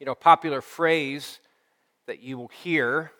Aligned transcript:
You 0.00 0.06
know, 0.06 0.14
popular 0.14 0.60
phrase 0.60 1.40
that 2.06 2.22
you 2.22 2.38
will 2.38 2.48
hear 2.48 3.10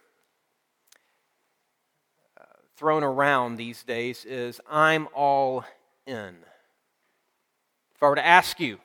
uh, 2.41 2.45
thrown 2.77 3.03
around 3.03 3.57
these 3.57 3.83
days 3.83 4.25
is 4.25 4.61
I'm 4.71 5.09
all 5.13 5.65
in. 6.07 6.37
If 7.97 8.03
I 8.03 8.09
were 8.09 8.15
to 8.15 8.25
ask 8.25 8.61
you, 8.61 8.77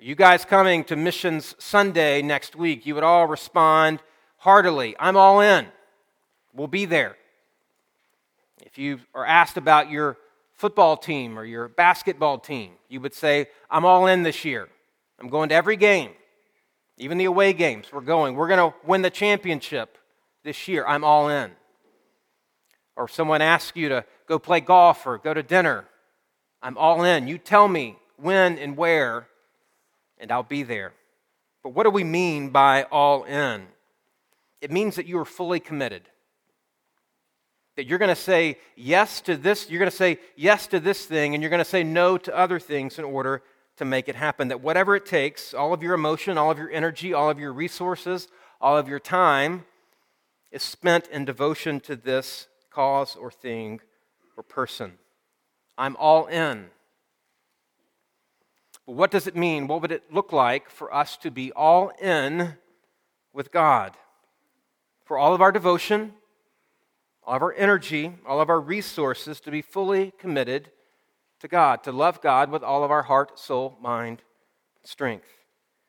are 0.00 0.04
you 0.04 0.14
guys 0.14 0.44
coming 0.44 0.84
to 0.84 0.96
Missions 0.96 1.54
Sunday 1.58 2.20
next 2.20 2.56
week? 2.56 2.84
You 2.84 2.94
would 2.94 3.04
all 3.04 3.26
respond 3.26 4.02
heartily, 4.36 4.94
I'm 4.98 5.16
all 5.16 5.40
in. 5.40 5.68
We'll 6.52 6.66
be 6.66 6.84
there. 6.84 7.16
If 8.60 8.76
you 8.76 9.00
are 9.14 9.24
asked 9.24 9.56
about 9.56 9.90
your 9.90 10.18
football 10.52 10.98
team 10.98 11.38
or 11.38 11.44
your 11.44 11.68
basketball 11.68 12.38
team, 12.38 12.72
you 12.88 13.00
would 13.00 13.14
say, 13.14 13.46
I'm 13.70 13.86
all 13.86 14.06
in 14.06 14.24
this 14.24 14.44
year. 14.44 14.68
I'm 15.18 15.28
going 15.28 15.48
to 15.48 15.54
every 15.54 15.76
game, 15.76 16.10
even 17.02 17.18
the 17.18 17.24
away 17.24 17.52
games. 17.52 17.86
We're 17.92 18.00
going. 18.00 18.36
We're 18.36 18.48
going 18.48 18.70
to 18.70 18.76
win 18.86 19.02
the 19.02 19.10
championship 19.10 19.98
this 20.44 20.68
year. 20.68 20.86
I'm 20.86 21.04
all 21.04 21.28
in. 21.28 21.50
Or 22.96 23.04
if 23.04 23.12
someone 23.12 23.42
asks 23.42 23.76
you 23.76 23.88
to 23.88 24.04
go 24.28 24.38
play 24.38 24.60
golf 24.60 25.06
or 25.06 25.18
go 25.18 25.34
to 25.34 25.42
dinner, 25.42 25.86
I'm 26.62 26.78
all 26.78 27.02
in. 27.02 27.26
You 27.26 27.38
tell 27.38 27.66
me 27.66 27.96
when 28.16 28.58
and 28.58 28.76
where, 28.76 29.26
and 30.18 30.30
I'll 30.30 30.42
be 30.42 30.62
there. 30.62 30.92
But 31.62 31.70
what 31.70 31.84
do 31.84 31.90
we 31.90 32.04
mean 32.04 32.50
by 32.50 32.84
all 32.84 33.24
in? 33.24 33.66
It 34.60 34.70
means 34.70 34.96
that 34.96 35.06
you 35.06 35.18
are 35.18 35.24
fully 35.24 35.58
committed. 35.58 36.02
That 37.76 37.86
you're 37.86 37.98
going 37.98 38.14
to 38.14 38.14
say 38.14 38.58
yes 38.76 39.20
to 39.22 39.36
this, 39.36 39.68
you're 39.68 39.78
going 39.78 39.90
to 39.90 39.96
say 39.96 40.18
yes 40.36 40.66
to 40.68 40.78
this 40.78 41.04
thing, 41.04 41.34
and 41.34 41.42
you're 41.42 41.50
going 41.50 41.58
to 41.58 41.64
say 41.64 41.82
no 41.82 42.18
to 42.18 42.36
other 42.36 42.60
things 42.60 42.98
in 42.98 43.04
order 43.04 43.42
to 43.76 43.84
make 43.84 44.08
it 44.08 44.16
happen. 44.16 44.48
That 44.48 44.60
whatever 44.60 44.96
it 44.96 45.06
takes, 45.06 45.54
all 45.54 45.72
of 45.72 45.82
your 45.82 45.94
emotion, 45.94 46.38
all 46.38 46.50
of 46.50 46.58
your 46.58 46.70
energy, 46.70 47.12
all 47.12 47.30
of 47.30 47.38
your 47.38 47.52
resources, 47.52 48.28
all 48.60 48.76
of 48.76 48.88
your 48.88 49.00
time 49.00 49.64
is 50.50 50.62
spent 50.62 51.08
in 51.08 51.24
devotion 51.24 51.80
to 51.80 51.96
this 51.96 52.48
cause 52.70 53.16
or 53.16 53.30
thing 53.30 53.80
or 54.36 54.42
person. 54.42 54.92
I'm 55.78 55.96
all 55.96 56.26
in. 56.26 56.66
But 58.86 58.94
what 58.94 59.10
does 59.10 59.26
it 59.26 59.36
mean? 59.36 59.66
What 59.66 59.80
would 59.80 59.92
it 59.92 60.12
look 60.12 60.32
like 60.32 60.68
for 60.68 60.92
us 60.94 61.16
to 61.18 61.30
be 61.30 61.52
all 61.52 61.90
in 62.00 62.56
with 63.32 63.52
God? 63.52 63.96
For 65.04 65.16
all 65.16 65.34
of 65.34 65.40
our 65.40 65.52
devotion, 65.52 66.14
all 67.24 67.36
of 67.36 67.42
our 67.42 67.54
energy, 67.54 68.12
all 68.26 68.40
of 68.40 68.48
our 68.48 68.60
resources 68.60 69.40
to 69.40 69.50
be 69.50 69.62
fully 69.62 70.12
committed 70.18 70.70
to 71.42 71.48
God, 71.48 71.82
to 71.82 71.92
love 71.92 72.20
God 72.20 72.50
with 72.50 72.62
all 72.62 72.84
of 72.84 72.90
our 72.92 73.02
heart, 73.02 73.36
soul, 73.36 73.76
mind, 73.80 74.22
strength. 74.84 75.26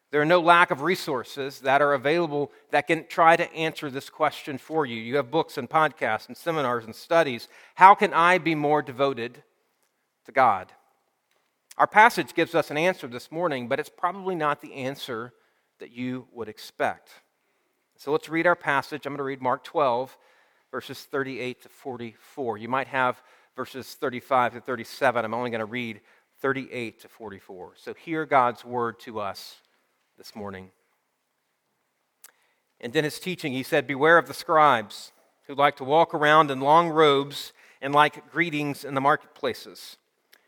There 0.09 0.19
are 0.19 0.25
no 0.25 0.41
lack 0.41 0.71
of 0.71 0.81
resources 0.81 1.59
that 1.61 1.79
are 1.79 1.93
available 1.93 2.51
that 2.71 2.87
can 2.87 3.07
try 3.07 3.35
to 3.35 3.51
answer 3.53 3.89
this 3.89 4.09
question 4.09 4.57
for 4.57 4.85
you. 4.85 4.95
You 4.95 5.15
have 5.17 5.29
books 5.31 5.57
and 5.57 5.69
podcasts 5.69 6.27
and 6.27 6.35
seminars 6.35 6.85
and 6.85 6.95
studies. 6.95 7.47
How 7.75 7.93
can 7.93 8.13
I 8.13 8.39
be 8.39 8.55
more 8.55 8.81
devoted 8.81 9.43
to 10.25 10.31
God? 10.31 10.71
Our 11.77 11.87
passage 11.87 12.33
gives 12.33 12.55
us 12.55 12.71
an 12.71 12.77
answer 12.77 13.07
this 13.07 13.31
morning, 13.31 13.67
but 13.67 13.79
it's 13.79 13.89
probably 13.89 14.35
not 14.35 14.59
the 14.59 14.73
answer 14.73 15.33
that 15.79 15.91
you 15.91 16.27
would 16.31 16.49
expect. 16.49 17.09
So 17.95 18.11
let's 18.11 18.29
read 18.29 18.47
our 18.47 18.55
passage. 18.55 19.05
I'm 19.05 19.13
going 19.13 19.17
to 19.17 19.23
read 19.23 19.41
Mark 19.41 19.63
12, 19.63 20.17
verses 20.71 20.99
38 21.03 21.61
to 21.61 21.69
44. 21.69 22.57
You 22.57 22.69
might 22.69 22.87
have 22.87 23.21
verses 23.55 23.93
35 23.95 24.53
to 24.53 24.61
37. 24.61 25.25
I'm 25.25 25.33
only 25.33 25.49
going 25.49 25.59
to 25.59 25.65
read 25.65 26.01
38 26.41 27.01
to 27.01 27.07
44. 27.07 27.73
So 27.75 27.93
hear 27.93 28.25
God's 28.25 28.65
word 28.65 28.99
to 29.01 29.19
us 29.19 29.57
this 30.17 30.35
morning. 30.35 30.71
And 32.79 32.95
in 32.95 33.03
his 33.03 33.19
teaching, 33.19 33.53
he 33.53 33.63
said, 33.63 33.87
Beware 33.87 34.17
of 34.17 34.27
the 34.27 34.33
scribes 34.33 35.11
who 35.47 35.55
like 35.55 35.77
to 35.77 35.83
walk 35.83 36.13
around 36.13 36.51
in 36.51 36.59
long 36.59 36.89
robes 36.89 37.53
and 37.81 37.93
like 37.93 38.31
greetings 38.31 38.83
in 38.83 38.93
the 38.93 39.01
marketplaces 39.01 39.97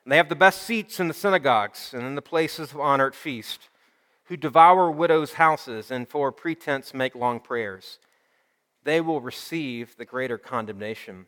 and 0.05 0.11
they 0.11 0.17
have 0.17 0.29
the 0.29 0.35
best 0.35 0.61
seats 0.61 0.99
in 0.99 1.07
the 1.07 1.15
synagogues 1.15 1.91
and 1.91 2.03
in 2.03 2.13
the 2.13 2.21
places 2.21 2.71
of 2.71 2.79
honor 2.79 3.07
at 3.07 3.15
feast, 3.15 3.69
who 4.25 4.37
devour 4.37 4.91
widows' 4.91 5.33
houses 5.33 5.89
and 5.89 6.07
for 6.07 6.31
pretense 6.31 6.93
make 6.93 7.15
long 7.15 7.39
prayers. 7.39 7.97
They 8.83 9.01
will 9.01 9.19
receive 9.19 9.97
the 9.97 10.05
greater 10.05 10.37
condemnation. 10.37 11.25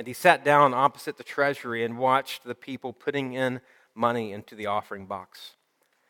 And 0.00 0.06
he 0.06 0.14
sat 0.14 0.46
down 0.46 0.72
opposite 0.72 1.18
the 1.18 1.22
treasury 1.22 1.84
and 1.84 1.98
watched 1.98 2.44
the 2.44 2.54
people 2.54 2.90
putting 2.90 3.34
in 3.34 3.60
money 3.94 4.32
into 4.32 4.54
the 4.54 4.64
offering 4.64 5.04
box. 5.04 5.56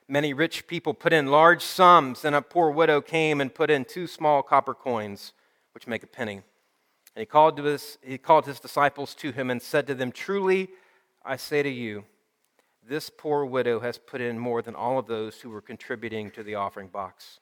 Many 0.06 0.32
rich 0.32 0.68
people 0.68 0.94
put 0.94 1.12
in 1.12 1.26
large 1.26 1.60
sums, 1.60 2.24
and 2.24 2.36
a 2.36 2.40
poor 2.40 2.70
widow 2.70 3.00
came 3.00 3.40
and 3.40 3.52
put 3.52 3.68
in 3.68 3.84
two 3.84 4.06
small 4.06 4.44
copper 4.44 4.74
coins, 4.74 5.32
which 5.74 5.88
make 5.88 6.04
a 6.04 6.06
penny. 6.06 6.34
And 6.34 7.22
he 7.22 7.26
called, 7.26 7.56
to 7.56 7.64
his, 7.64 7.98
he 8.00 8.16
called 8.16 8.46
his 8.46 8.60
disciples 8.60 9.12
to 9.16 9.32
him 9.32 9.50
and 9.50 9.60
said 9.60 9.88
to 9.88 9.94
them, 9.96 10.12
Truly, 10.12 10.68
I 11.24 11.34
say 11.34 11.60
to 11.60 11.68
you, 11.68 12.04
this 12.88 13.10
poor 13.10 13.44
widow 13.44 13.80
has 13.80 13.98
put 13.98 14.20
in 14.20 14.38
more 14.38 14.62
than 14.62 14.76
all 14.76 15.00
of 15.00 15.08
those 15.08 15.40
who 15.40 15.50
were 15.50 15.60
contributing 15.60 16.30
to 16.30 16.44
the 16.44 16.54
offering 16.54 16.86
box. 16.86 17.40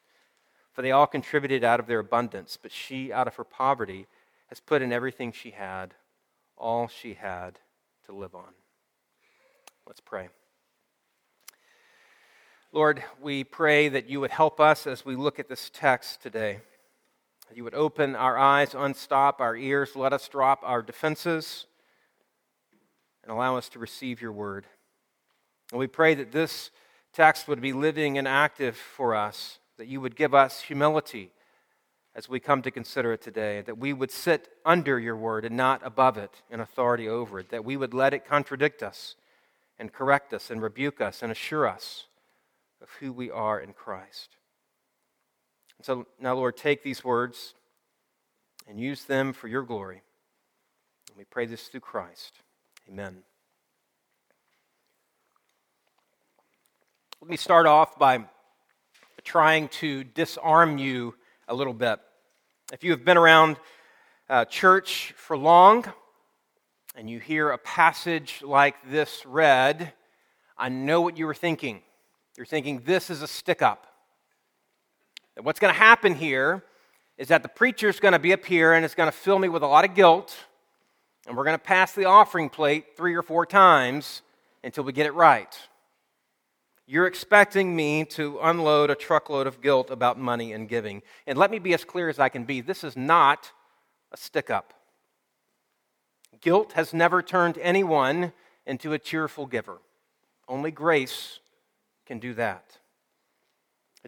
For 0.72 0.80
they 0.80 0.92
all 0.92 1.06
contributed 1.06 1.62
out 1.62 1.78
of 1.78 1.86
their 1.86 1.98
abundance, 1.98 2.56
but 2.56 2.72
she, 2.72 3.12
out 3.12 3.28
of 3.28 3.34
her 3.34 3.44
poverty, 3.44 4.06
has 4.46 4.60
put 4.60 4.80
in 4.80 4.94
everything 4.94 5.30
she 5.30 5.50
had, 5.50 5.92
all 6.58 6.88
she 6.88 7.14
had 7.14 7.58
to 8.06 8.12
live 8.12 8.34
on. 8.34 8.52
Let's 9.86 10.00
pray. 10.00 10.28
Lord, 12.72 13.02
we 13.22 13.44
pray 13.44 13.88
that 13.88 14.10
you 14.10 14.20
would 14.20 14.30
help 14.30 14.60
us 14.60 14.86
as 14.86 15.04
we 15.04 15.16
look 15.16 15.38
at 15.38 15.48
this 15.48 15.70
text 15.72 16.22
today. 16.22 16.60
You 17.54 17.64
would 17.64 17.74
open 17.74 18.14
our 18.14 18.36
eyes, 18.36 18.74
unstop 18.74 19.40
our 19.40 19.56
ears, 19.56 19.96
let 19.96 20.12
us 20.12 20.28
drop 20.28 20.60
our 20.62 20.82
defenses 20.82 21.66
and 23.22 23.32
allow 23.32 23.56
us 23.56 23.70
to 23.70 23.78
receive 23.78 24.20
your 24.20 24.32
word. 24.32 24.66
And 25.70 25.78
we 25.78 25.86
pray 25.86 26.14
that 26.14 26.32
this 26.32 26.70
text 27.14 27.48
would 27.48 27.62
be 27.62 27.72
living 27.72 28.18
and 28.18 28.28
active 28.28 28.76
for 28.76 29.14
us, 29.14 29.58
that 29.78 29.88
you 29.88 30.00
would 30.00 30.14
give 30.14 30.34
us 30.34 30.60
humility 30.60 31.30
as 32.18 32.28
we 32.28 32.40
come 32.40 32.62
to 32.62 32.70
consider 32.72 33.12
it 33.12 33.22
today, 33.22 33.60
that 33.60 33.78
we 33.78 33.92
would 33.92 34.10
sit 34.10 34.48
under 34.66 34.98
your 34.98 35.14
word 35.14 35.44
and 35.44 35.56
not 35.56 35.80
above 35.86 36.18
it 36.18 36.42
in 36.50 36.58
authority 36.58 37.08
over 37.08 37.38
it, 37.38 37.50
that 37.50 37.64
we 37.64 37.76
would 37.76 37.94
let 37.94 38.12
it 38.12 38.26
contradict 38.26 38.82
us 38.82 39.14
and 39.78 39.92
correct 39.92 40.34
us 40.34 40.50
and 40.50 40.60
rebuke 40.60 41.00
us 41.00 41.22
and 41.22 41.30
assure 41.30 41.64
us 41.64 42.08
of 42.82 42.88
who 42.98 43.12
we 43.12 43.30
are 43.30 43.60
in 43.60 43.72
Christ. 43.72 44.30
And 45.78 45.86
so 45.86 46.08
now, 46.20 46.34
Lord, 46.34 46.56
take 46.56 46.82
these 46.82 47.04
words 47.04 47.54
and 48.66 48.80
use 48.80 49.04
them 49.04 49.32
for 49.32 49.46
your 49.46 49.62
glory. 49.62 50.02
And 51.10 51.16
we 51.16 51.22
pray 51.22 51.46
this 51.46 51.68
through 51.68 51.82
Christ. 51.82 52.32
Amen. 52.88 53.18
Let 57.20 57.30
me 57.30 57.36
start 57.36 57.68
off 57.68 57.96
by 57.96 58.24
trying 59.22 59.68
to 59.68 60.02
disarm 60.02 60.78
you 60.78 61.14
a 61.46 61.54
little 61.54 61.72
bit. 61.72 62.00
If 62.70 62.84
you 62.84 62.90
have 62.90 63.02
been 63.02 63.16
around 63.16 63.56
uh, 64.28 64.44
church 64.44 65.14
for 65.16 65.38
long 65.38 65.86
and 66.94 67.08
you 67.08 67.18
hear 67.18 67.48
a 67.48 67.56
passage 67.56 68.42
like 68.42 68.74
this 68.90 69.24
read, 69.24 69.94
I 70.58 70.68
know 70.68 71.00
what 71.00 71.16
you 71.16 71.24
were 71.24 71.32
thinking. 71.32 71.80
You're 72.36 72.44
thinking, 72.44 72.82
this 72.84 73.08
is 73.08 73.22
a 73.22 73.26
stick 73.26 73.62
up. 73.62 73.86
what's 75.40 75.58
going 75.58 75.72
to 75.72 75.80
happen 75.80 76.14
here 76.14 76.62
is 77.16 77.28
that 77.28 77.42
the 77.42 77.48
preacher's 77.48 78.00
going 78.00 78.12
to 78.12 78.18
be 78.18 78.34
up 78.34 78.44
here 78.44 78.74
and 78.74 78.84
it's 78.84 78.94
going 78.94 79.10
to 79.10 79.16
fill 79.16 79.38
me 79.38 79.48
with 79.48 79.62
a 79.62 79.66
lot 79.66 79.86
of 79.86 79.94
guilt 79.94 80.36
and 81.26 81.38
we're 81.38 81.44
going 81.44 81.56
to 81.56 81.64
pass 81.64 81.92
the 81.92 82.04
offering 82.04 82.50
plate 82.50 82.98
three 82.98 83.14
or 83.14 83.22
four 83.22 83.46
times 83.46 84.20
until 84.62 84.84
we 84.84 84.92
get 84.92 85.06
it 85.06 85.14
right. 85.14 85.56
You're 86.90 87.06
expecting 87.06 87.76
me 87.76 88.06
to 88.06 88.38
unload 88.40 88.88
a 88.88 88.94
truckload 88.94 89.46
of 89.46 89.60
guilt 89.60 89.90
about 89.90 90.18
money 90.18 90.54
and 90.54 90.66
giving. 90.66 91.02
And 91.26 91.36
let 91.36 91.50
me 91.50 91.58
be 91.58 91.74
as 91.74 91.84
clear 91.84 92.08
as 92.08 92.18
I 92.18 92.30
can 92.30 92.44
be 92.44 92.62
this 92.62 92.82
is 92.82 92.96
not 92.96 93.52
a 94.10 94.16
stick 94.16 94.48
up. 94.48 94.72
Guilt 96.40 96.72
has 96.72 96.94
never 96.94 97.20
turned 97.20 97.58
anyone 97.58 98.32
into 98.64 98.94
a 98.94 98.98
cheerful 98.98 99.44
giver. 99.44 99.82
Only 100.48 100.70
grace 100.70 101.40
can 102.06 102.18
do 102.20 102.32
that. 102.34 102.78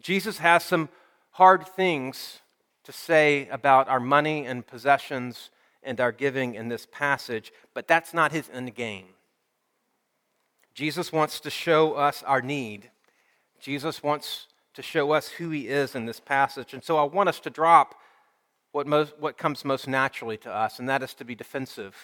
Jesus 0.01 0.39
has 0.39 0.65
some 0.65 0.89
hard 1.33 1.67
things 1.67 2.39
to 2.85 2.93
say 2.93 3.47
about 3.49 3.89
our 3.89 4.01
money 4.01 4.47
and 4.47 4.67
possessions 4.67 5.51
and 5.83 6.01
our 6.01 6.13
giving 6.13 6.55
in 6.55 6.69
this 6.69 6.87
passage, 6.91 7.53
but 7.75 7.87
that's 7.87 8.15
not 8.15 8.33
his 8.33 8.49
end 8.51 8.75
game. 8.75 9.09
Jesus 10.81 11.13
wants 11.13 11.41
to 11.41 11.51
show 11.51 11.93
us 11.93 12.23
our 12.23 12.41
need. 12.41 12.89
Jesus 13.61 14.03
wants 14.03 14.47
to 14.73 14.81
show 14.81 15.13
us 15.13 15.29
who 15.29 15.51
he 15.51 15.69
is 15.69 15.95
in 15.95 16.07
this 16.07 16.21
passage. 16.21 16.73
And 16.73 16.83
so 16.83 16.97
I 16.97 17.03
want 17.03 17.29
us 17.29 17.39
to 17.41 17.51
drop 17.51 17.97
what, 18.73 18.87
most, 18.87 19.13
what 19.19 19.37
comes 19.37 19.63
most 19.63 19.87
naturally 19.87 20.39
to 20.39 20.51
us, 20.51 20.79
and 20.79 20.89
that 20.89 21.03
is 21.03 21.13
to 21.13 21.25
be 21.27 21.35
defensive 21.35 21.95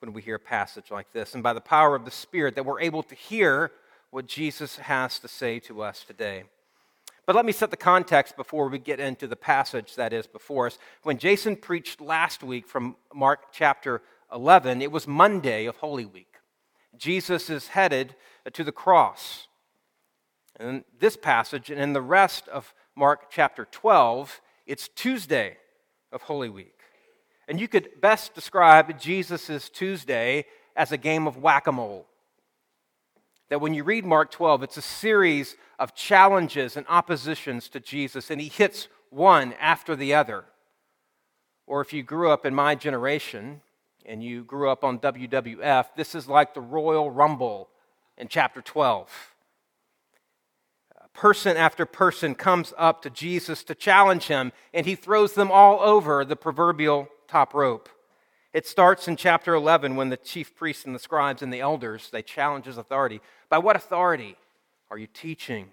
when 0.00 0.12
we 0.12 0.20
hear 0.20 0.34
a 0.34 0.40
passage 0.40 0.90
like 0.90 1.12
this. 1.12 1.34
And 1.34 1.44
by 1.44 1.52
the 1.52 1.60
power 1.60 1.94
of 1.94 2.04
the 2.04 2.10
Spirit, 2.10 2.56
that 2.56 2.66
we're 2.66 2.80
able 2.80 3.04
to 3.04 3.14
hear 3.14 3.70
what 4.10 4.26
Jesus 4.26 4.78
has 4.78 5.20
to 5.20 5.28
say 5.28 5.60
to 5.60 5.80
us 5.80 6.02
today. 6.02 6.42
But 7.24 7.36
let 7.36 7.46
me 7.46 7.52
set 7.52 7.70
the 7.70 7.76
context 7.76 8.36
before 8.36 8.66
we 8.66 8.80
get 8.80 8.98
into 8.98 9.28
the 9.28 9.36
passage 9.36 9.94
that 9.94 10.12
is 10.12 10.26
before 10.26 10.66
us. 10.66 10.80
When 11.04 11.18
Jason 11.18 11.54
preached 11.54 12.00
last 12.00 12.42
week 12.42 12.66
from 12.66 12.96
Mark 13.14 13.52
chapter 13.52 14.02
11, 14.34 14.82
it 14.82 14.90
was 14.90 15.06
Monday 15.06 15.66
of 15.66 15.76
Holy 15.76 16.04
Week. 16.04 16.27
Jesus 16.98 17.48
is 17.48 17.68
headed 17.68 18.14
to 18.52 18.64
the 18.64 18.72
cross. 18.72 19.46
And 20.58 20.84
this 20.98 21.16
passage 21.16 21.70
and 21.70 21.80
in 21.80 21.92
the 21.92 22.02
rest 22.02 22.48
of 22.48 22.74
Mark 22.96 23.30
chapter 23.30 23.66
12, 23.70 24.40
it's 24.66 24.88
Tuesday 24.88 25.56
of 26.12 26.22
Holy 26.22 26.48
Week. 26.48 26.80
And 27.46 27.60
you 27.60 27.68
could 27.68 28.00
best 28.00 28.34
describe 28.34 28.98
Jesus' 29.00 29.70
Tuesday 29.70 30.44
as 30.76 30.92
a 30.92 30.98
game 30.98 31.26
of 31.26 31.38
whack 31.38 31.66
a 31.66 31.72
mole. 31.72 32.06
That 33.48 33.60
when 33.60 33.72
you 33.72 33.84
read 33.84 34.04
Mark 34.04 34.30
12, 34.30 34.62
it's 34.64 34.76
a 34.76 34.82
series 34.82 35.56
of 35.78 35.94
challenges 35.94 36.76
and 36.76 36.84
oppositions 36.88 37.68
to 37.70 37.80
Jesus, 37.80 38.30
and 38.30 38.40
he 38.40 38.48
hits 38.48 38.88
one 39.10 39.54
after 39.54 39.96
the 39.96 40.12
other. 40.12 40.44
Or 41.66 41.80
if 41.80 41.92
you 41.92 42.02
grew 42.02 42.30
up 42.30 42.44
in 42.44 42.54
my 42.54 42.74
generation 42.74 43.62
and 44.08 44.24
you 44.24 44.42
grew 44.42 44.70
up 44.70 44.82
on 44.82 44.98
WWF, 44.98 45.86
this 45.96 46.14
is 46.14 46.26
like 46.26 46.54
the 46.54 46.60
Royal 46.60 47.10
Rumble 47.10 47.68
in 48.16 48.26
chapter 48.26 48.60
12 48.60 49.34
person 51.18 51.56
after 51.56 51.84
person 51.84 52.32
comes 52.32 52.72
up 52.78 53.02
to 53.02 53.10
Jesus 53.10 53.64
to 53.64 53.74
challenge 53.74 54.28
him, 54.28 54.52
and 54.72 54.86
he 54.86 54.94
throws 54.94 55.34
them 55.34 55.50
all 55.50 55.80
over 55.80 56.24
the 56.24 56.36
proverbial 56.36 57.08
top 57.26 57.54
rope. 57.54 57.88
It 58.52 58.68
starts 58.68 59.08
in 59.08 59.16
chapter 59.16 59.52
11 59.52 59.96
when 59.96 60.10
the 60.10 60.16
chief 60.16 60.54
priests 60.54 60.84
and 60.84 60.94
the 60.94 61.00
scribes 61.00 61.42
and 61.42 61.52
the 61.52 61.60
elders 61.60 62.08
they 62.10 62.22
challenge 62.22 62.66
his 62.66 62.78
authority. 62.78 63.20
By 63.50 63.58
what 63.58 63.74
authority 63.74 64.36
are 64.92 64.96
you 64.98 65.08
teaching? 65.08 65.72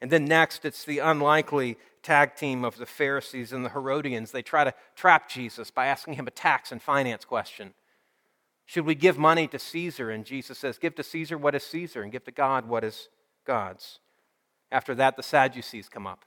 And 0.00 0.10
then 0.10 0.24
next 0.24 0.64
it's 0.64 0.84
the 0.84 1.00
unlikely 1.00 1.76
tag 2.02 2.34
team 2.34 2.64
of 2.64 2.76
the 2.76 2.86
Pharisees 2.86 3.52
and 3.52 3.64
the 3.64 3.70
Herodians. 3.70 4.32
They 4.32 4.42
try 4.42 4.64
to 4.64 4.74
trap 4.96 5.28
Jesus 5.28 5.70
by 5.70 5.86
asking 5.86 6.14
him 6.14 6.26
a 6.26 6.30
tax 6.30 6.72
and 6.72 6.80
finance 6.80 7.24
question. 7.24 7.74
Should 8.66 8.86
we 8.86 8.94
give 8.94 9.18
money 9.18 9.46
to 9.48 9.58
Caesar? 9.58 10.10
And 10.10 10.24
Jesus 10.24 10.58
says, 10.58 10.78
Give 10.78 10.94
to 10.94 11.02
Caesar 11.02 11.36
what 11.36 11.54
is 11.54 11.64
Caesar, 11.64 12.02
and 12.02 12.12
give 12.12 12.24
to 12.24 12.30
God 12.30 12.68
what 12.68 12.84
is 12.84 13.08
God's. 13.44 13.98
After 14.70 14.94
that, 14.94 15.16
the 15.16 15.22
Sadducees 15.22 15.88
come 15.88 16.06
up. 16.06 16.24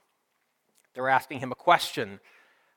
They're 0.93 1.09
asking 1.09 1.39
him 1.39 1.51
a 1.51 1.55
question 1.55 2.19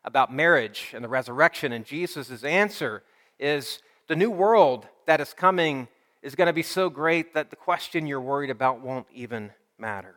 about 0.05 0.33
marriage 0.33 0.93
and 0.95 1.05
the 1.05 1.09
resurrection, 1.09 1.73
and 1.73 1.85
Jesus' 1.85 2.45
answer 2.45 3.03
is 3.39 3.81
the 4.07 4.17
new 4.17 4.31
world 4.31 4.87
that 5.07 5.21
is 5.21 5.35
coming 5.35 5.89
is 6.23 6.35
going 6.35 6.47
to 6.47 6.53
be 6.53 6.63
so 6.63 6.89
great 6.89 7.35
that 7.35 7.51
the 7.51 7.57
question 7.57 8.07
you're 8.07 8.21
worried 8.21 8.51
about 8.51 8.81
won't 8.81 9.07
even 9.13 9.51
matter. 9.79 10.15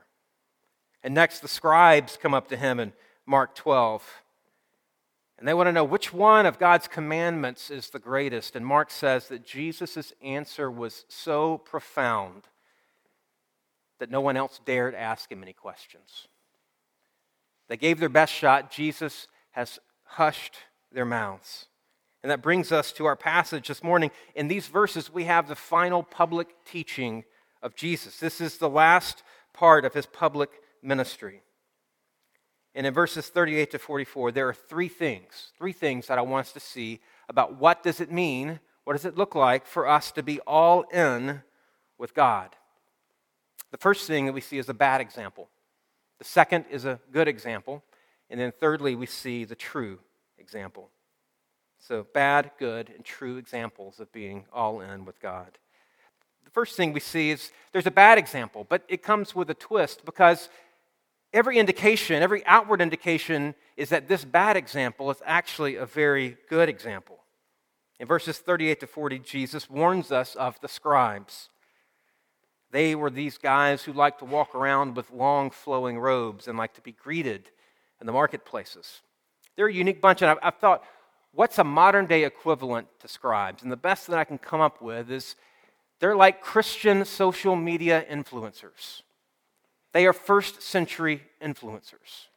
And 1.04 1.13
next, 1.13 1.40
the 1.40 1.48
scribes 1.48 2.18
come 2.22 2.34
up 2.34 2.48
to 2.50 2.57
him 2.57 2.80
in 2.80 2.94
Mark 3.25 3.56
12. 3.56 4.04
And 5.38 5.48
they 5.48 5.54
want 5.54 5.68
to 5.68 5.72
know 5.72 5.86
which 5.86 6.12
one 6.12 6.46
of 6.46 6.60
God's 6.60 6.88
commandments 6.88 7.72
is 7.72 7.90
the 7.90 8.00
greatest. 8.00 8.56
And 8.56 8.66
Mark 8.66 8.92
says 8.92 9.30
that 9.30 9.46
Jesus' 9.46 10.12
answer 10.22 10.69
was 10.69 11.06
so 11.07 11.60
profound 11.60 12.44
that 14.00 14.12
no 14.12 14.19
one 14.19 14.36
else 14.36 14.60
dared 14.66 14.96
ask 14.96 15.31
him 15.31 15.42
any 15.42 15.54
questions. 15.54 16.28
They 17.69 17.78
gave 17.78 18.00
their 18.00 18.10
best 18.10 18.34
shot. 18.34 18.72
Jesus 18.72 19.28
has 19.51 19.80
hushed 20.04 20.56
their 20.92 21.06
mouths. 21.06 21.68
And 22.22 22.31
that 22.31 22.42
brings 22.42 22.72
us 22.72 22.92
to 22.94 23.06
our 23.06 23.16
passage 23.16 23.69
this 23.69 23.84
morning. 23.84 24.12
In 24.36 24.50
these 24.50 24.68
verses, 24.68 25.13
we 25.13 25.24
have 25.25 25.48
the 25.48 25.56
final 25.56 26.04
public 26.04 26.50
teaching 26.66 27.24
of 27.62 27.75
Jesus. 27.75 28.19
This 28.19 28.42
is 28.42 28.57
the 28.57 28.69
last 28.69 29.24
part 29.54 29.86
of 29.86 29.94
his 29.94 30.06
public 30.06 30.50
ministry. 30.81 31.41
And 32.75 32.85
in 32.85 32.93
verses 32.93 33.27
38 33.27 33.71
to 33.71 33.79
44, 33.79 34.31
there 34.31 34.47
are 34.47 34.53
three 34.53 34.87
things, 34.87 35.51
three 35.57 35.73
things 35.73 36.07
that 36.07 36.17
I 36.17 36.21
want 36.21 36.47
us 36.47 36.53
to 36.53 36.59
see 36.59 36.99
about 37.27 37.55
what 37.55 37.83
does 37.83 37.99
it 37.99 38.11
mean, 38.11 38.59
what 38.83 38.93
does 38.93 39.05
it 39.05 39.17
look 39.17 39.35
like 39.35 39.65
for 39.65 39.87
us 39.87 40.11
to 40.13 40.23
be 40.23 40.39
all 40.41 40.83
in 40.83 41.41
with 41.97 42.15
God. 42.15 42.55
The 43.71 43.77
first 43.77 44.07
thing 44.07 44.25
that 44.25 44.33
we 44.33 44.41
see 44.41 44.57
is 44.57 44.69
a 44.69 44.73
bad 44.73 45.01
example. 45.01 45.49
The 46.17 46.25
second 46.25 46.65
is 46.71 46.85
a 46.85 46.99
good 47.11 47.27
example. 47.27 47.83
And 48.29 48.39
then 48.39 48.51
thirdly, 48.51 48.95
we 48.95 49.05
see 49.05 49.45
the 49.45 49.55
true 49.55 49.99
example. 50.37 50.89
So, 51.79 52.05
bad, 52.13 52.51
good, 52.59 52.91
and 52.95 53.05
true 53.05 53.37
examples 53.37 53.99
of 53.99 54.11
being 54.11 54.45
all 54.51 54.81
in 54.81 55.05
with 55.05 55.19
God. 55.21 55.57
The 56.43 56.51
first 56.51 56.75
thing 56.75 56.93
we 56.93 56.99
see 56.99 57.29
is 57.29 57.51
there's 57.71 57.85
a 57.85 57.91
bad 57.91 58.17
example, 58.17 58.65
but 58.67 58.83
it 58.87 59.03
comes 59.03 59.35
with 59.35 59.49
a 59.49 59.53
twist 59.53 60.03
because 60.03 60.49
every 61.33 61.57
indication, 61.57 62.21
every 62.21 62.45
outward 62.45 62.81
indication, 62.81 63.55
is 63.77 63.89
that 63.89 64.07
this 64.07 64.25
bad 64.25 64.57
example 64.57 65.11
is 65.11 65.21
actually 65.25 65.75
a 65.75 65.85
very 65.85 66.37
good 66.49 66.69
example. 66.69 67.19
In 67.99 68.07
verses 68.07 68.37
38 68.39 68.79
to 68.79 68.87
40, 68.87 69.19
Jesus 69.19 69.69
warns 69.69 70.11
us 70.11 70.35
of 70.35 70.59
the 70.61 70.67
scribes. 70.67 71.49
They 72.71 72.95
were 72.95 73.09
these 73.09 73.37
guys 73.37 73.83
who 73.83 73.93
liked 73.93 74.19
to 74.19 74.25
walk 74.25 74.55
around 74.55 74.95
with 74.95 75.11
long 75.11 75.49
flowing 75.49 75.99
robes 75.99 76.47
and 76.47 76.57
like 76.57 76.73
to 76.75 76.81
be 76.81 76.91
greeted 76.91 77.49
in 77.99 78.07
the 78.07 78.13
marketplaces. 78.13 79.01
They're 79.55 79.67
a 79.67 79.73
unique 79.73 80.01
bunch, 80.01 80.21
and 80.21 80.31
I've, 80.31 80.37
I've 80.41 80.57
thought, 80.57 80.83
what's 81.33 81.57
a 81.57 81.63
modern 81.63 82.05
day 82.05 82.23
equivalent 82.23 82.87
to 82.99 83.07
scribes? 83.07 83.63
And 83.63 83.71
the 83.71 83.77
best 83.77 84.07
that 84.07 84.17
I 84.17 84.23
can 84.23 84.37
come 84.37 84.61
up 84.61 84.81
with 84.81 85.11
is 85.11 85.35
they're 85.99 86.15
like 86.15 86.41
Christian 86.41 87.03
social 87.03 87.55
media 87.55 88.05
influencers. 88.09 89.01
They 89.94 90.06
are 90.06 90.13
first 90.13 90.62
century 90.62 91.24
influencers. 91.41 92.27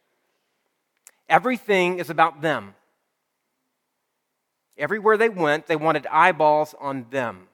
Everything 1.29 1.99
is 1.99 2.09
about 2.09 2.41
them. 2.41 2.75
Everywhere 4.77 5.17
they 5.17 5.29
went, 5.29 5.67
they 5.67 5.75
wanted 5.75 6.07
eyeballs 6.07 6.73
on 6.79 7.05
them. 7.11 7.47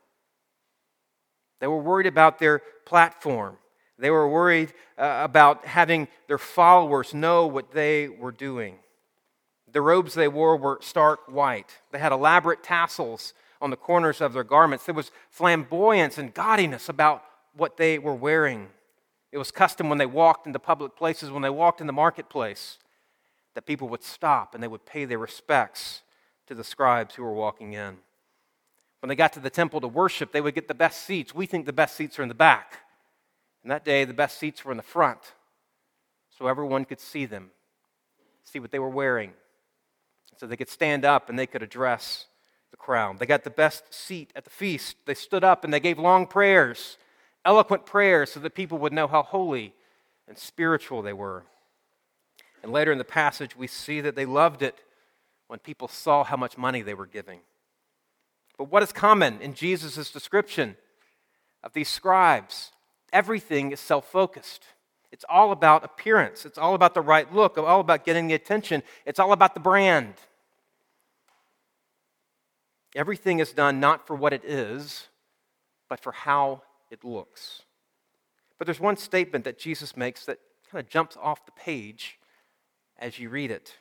They 1.59 1.67
were 1.67 1.81
worried 1.81 2.07
about 2.07 2.39
their 2.39 2.61
platform. 2.85 3.57
They 3.97 4.09
were 4.09 4.29
worried 4.29 4.73
uh, 4.97 5.19
about 5.23 5.65
having 5.65 6.07
their 6.27 6.37
followers 6.37 7.13
know 7.13 7.45
what 7.45 7.71
they 7.71 8.07
were 8.07 8.31
doing. 8.31 8.79
The 9.71 9.81
robes 9.81 10.13
they 10.13 10.29
wore 10.29 10.55
were 10.55 10.79
stark 10.81 11.27
white. 11.27 11.77
They 11.91 11.99
had 11.99 12.13
elaborate 12.13 12.63
tassels 12.63 13.33
on 13.61 13.69
the 13.69 13.75
corners 13.75 14.21
of 14.21 14.31
their 14.31 14.45
garments. 14.45 14.85
There 14.85 14.95
was 14.95 15.11
flamboyance 15.29 16.17
and 16.17 16.33
gaudiness 16.33 16.87
about 16.87 17.23
what 17.53 17.75
they 17.75 17.99
were 17.99 18.15
wearing. 18.15 18.69
It 19.31 19.37
was 19.37 19.51
custom 19.51 19.89
when 19.89 19.97
they 19.97 20.05
walked 20.05 20.47
into 20.47 20.59
public 20.59 20.95
places, 20.95 21.31
when 21.31 21.41
they 21.41 21.49
walked 21.49 21.81
in 21.81 21.87
the 21.87 21.93
marketplace, 21.93 22.79
that 23.53 23.65
people 23.65 23.89
would 23.89 24.03
stop 24.03 24.53
and 24.53 24.63
they 24.63 24.67
would 24.67 24.85
pay 24.85 25.05
their 25.05 25.19
respects 25.19 26.01
to 26.47 26.55
the 26.55 26.63
scribes 26.63 27.15
who 27.15 27.23
were 27.23 27.33
walking 27.33 27.73
in. 27.73 27.97
When 29.01 29.07
they 29.07 29.15
got 29.15 29.33
to 29.33 29.39
the 29.39 29.49
temple 29.49 29.81
to 29.81 29.87
worship, 29.87 30.31
they 30.31 30.41
would 30.41 30.55
get 30.55 30.67
the 30.67 30.73
best 30.73 31.03
seats. 31.03 31.33
We 31.33 31.45
think 31.45 31.65
the 31.65 31.73
best 31.73 31.95
seats 31.95 32.19
are 32.19 32.23
in 32.23 32.29
the 32.29 32.35
back. 32.35 32.79
In 33.63 33.69
that 33.69 33.85
day, 33.85 34.03
the 34.05 34.13
best 34.13 34.39
seats 34.39 34.65
were 34.65 34.71
in 34.71 34.77
the 34.77 34.83
front, 34.83 35.19
so 36.37 36.47
everyone 36.47 36.85
could 36.85 36.99
see 36.99 37.25
them, 37.25 37.51
see 38.43 38.59
what 38.59 38.71
they 38.71 38.79
were 38.79 38.89
wearing. 38.89 39.33
So 40.37 40.47
they 40.47 40.55
could 40.55 40.69
stand 40.69 41.03
up 41.03 41.29
and 41.29 41.37
they 41.37 41.47
could 41.47 41.61
address 41.61 42.27
the 42.71 42.77
crowd. 42.77 43.19
They 43.19 43.25
got 43.25 43.43
the 43.43 43.49
best 43.49 43.93
seat 43.93 44.31
at 44.35 44.45
the 44.45 44.49
feast. 44.49 44.95
They 45.05 45.13
stood 45.13 45.43
up 45.43 45.63
and 45.63 45.73
they 45.73 45.81
gave 45.81 45.99
long 45.99 46.25
prayers, 46.25 46.97
eloquent 47.45 47.85
prayers, 47.85 48.31
so 48.31 48.39
that 48.39 48.55
people 48.55 48.77
would 48.79 48.93
know 48.93 49.07
how 49.07 49.23
holy 49.23 49.73
and 50.27 50.37
spiritual 50.37 51.01
they 51.01 51.13
were. 51.13 51.43
And 52.61 52.71
later 52.71 52.91
in 52.91 52.97
the 52.97 53.03
passage, 53.03 53.55
we 53.55 53.67
see 53.67 54.01
that 54.01 54.15
they 54.15 54.25
loved 54.25 54.61
it 54.61 54.81
when 55.47 55.59
people 55.59 55.87
saw 55.87 56.23
how 56.23 56.37
much 56.37 56.57
money 56.57 56.81
they 56.81 56.93
were 56.93 57.05
giving. 57.05 57.39
But 58.57 58.65
what 58.65 58.83
is 58.83 58.91
common 58.91 59.41
in 59.41 59.53
Jesus' 59.53 60.11
description 60.11 60.75
of 61.63 61.73
these 61.73 61.89
scribes? 61.89 62.71
Everything 63.13 63.71
is 63.71 63.79
self 63.79 64.11
focused. 64.11 64.65
It's 65.11 65.25
all 65.27 65.51
about 65.51 65.83
appearance. 65.83 66.45
It's 66.45 66.57
all 66.57 66.75
about 66.75 66.93
the 66.93 67.01
right 67.01 67.33
look. 67.33 67.53
It's 67.57 67.65
all 67.65 67.79
about 67.79 68.05
getting 68.05 68.27
the 68.27 68.35
attention. 68.35 68.83
It's 69.05 69.19
all 69.19 69.31
about 69.31 69.53
the 69.53 69.59
brand. 69.59 70.13
Everything 72.95 73.39
is 73.39 73.51
done 73.51 73.79
not 73.79 74.05
for 74.05 74.15
what 74.15 74.33
it 74.33 74.43
is, 74.43 75.07
but 75.87 75.99
for 75.99 76.11
how 76.11 76.61
it 76.89 77.03
looks. 77.03 77.63
But 78.57 78.65
there's 78.65 78.79
one 78.79 78.97
statement 78.97 79.45
that 79.45 79.57
Jesus 79.57 79.95
makes 79.95 80.25
that 80.25 80.39
kind 80.71 80.83
of 80.83 80.89
jumps 80.89 81.17
off 81.21 81.45
the 81.45 81.51
page 81.53 82.19
as 82.97 83.17
you 83.17 83.29
read 83.29 83.51
it. 83.51 83.75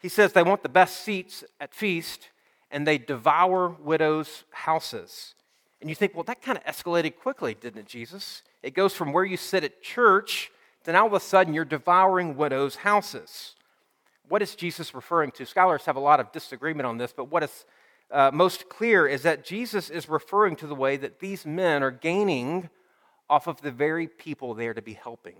He 0.00 0.08
says 0.08 0.32
they 0.32 0.42
want 0.42 0.62
the 0.62 0.68
best 0.68 1.00
seats 1.00 1.44
at 1.60 1.74
feast 1.74 2.28
and 2.70 2.86
they 2.86 2.98
devour 2.98 3.68
widows' 3.68 4.44
houses. 4.50 5.34
And 5.80 5.88
you 5.88 5.96
think, 5.96 6.14
well, 6.14 6.24
that 6.24 6.42
kind 6.42 6.58
of 6.58 6.64
escalated 6.64 7.16
quickly, 7.16 7.54
didn't 7.54 7.80
it, 7.80 7.86
Jesus? 7.86 8.42
It 8.62 8.74
goes 8.74 8.94
from 8.94 9.12
where 9.12 9.24
you 9.24 9.36
sit 9.36 9.64
at 9.64 9.82
church 9.82 10.50
to 10.84 10.92
now 10.92 11.02
all 11.02 11.06
of 11.06 11.12
a 11.14 11.20
sudden 11.20 11.54
you're 11.54 11.64
devouring 11.64 12.36
widows' 12.36 12.76
houses. 12.76 13.54
What 14.28 14.42
is 14.42 14.54
Jesus 14.54 14.94
referring 14.94 15.30
to? 15.32 15.46
Scholars 15.46 15.84
have 15.84 15.96
a 15.96 16.00
lot 16.00 16.20
of 16.20 16.32
disagreement 16.32 16.86
on 16.86 16.98
this, 16.98 17.12
but 17.12 17.30
what 17.30 17.42
is 17.42 17.64
uh, 18.14 18.30
most 18.32 18.68
clear 18.68 19.08
is 19.08 19.22
that 19.22 19.44
Jesus 19.44 19.90
is 19.90 20.08
referring 20.08 20.54
to 20.56 20.68
the 20.68 20.74
way 20.74 20.96
that 20.96 21.18
these 21.18 21.44
men 21.44 21.82
are 21.82 21.90
gaining 21.90 22.70
off 23.28 23.48
of 23.48 23.60
the 23.60 23.72
very 23.72 24.06
people 24.06 24.54
they 24.54 24.68
are 24.68 24.74
to 24.74 24.80
be 24.80 24.92
helping. 24.92 25.38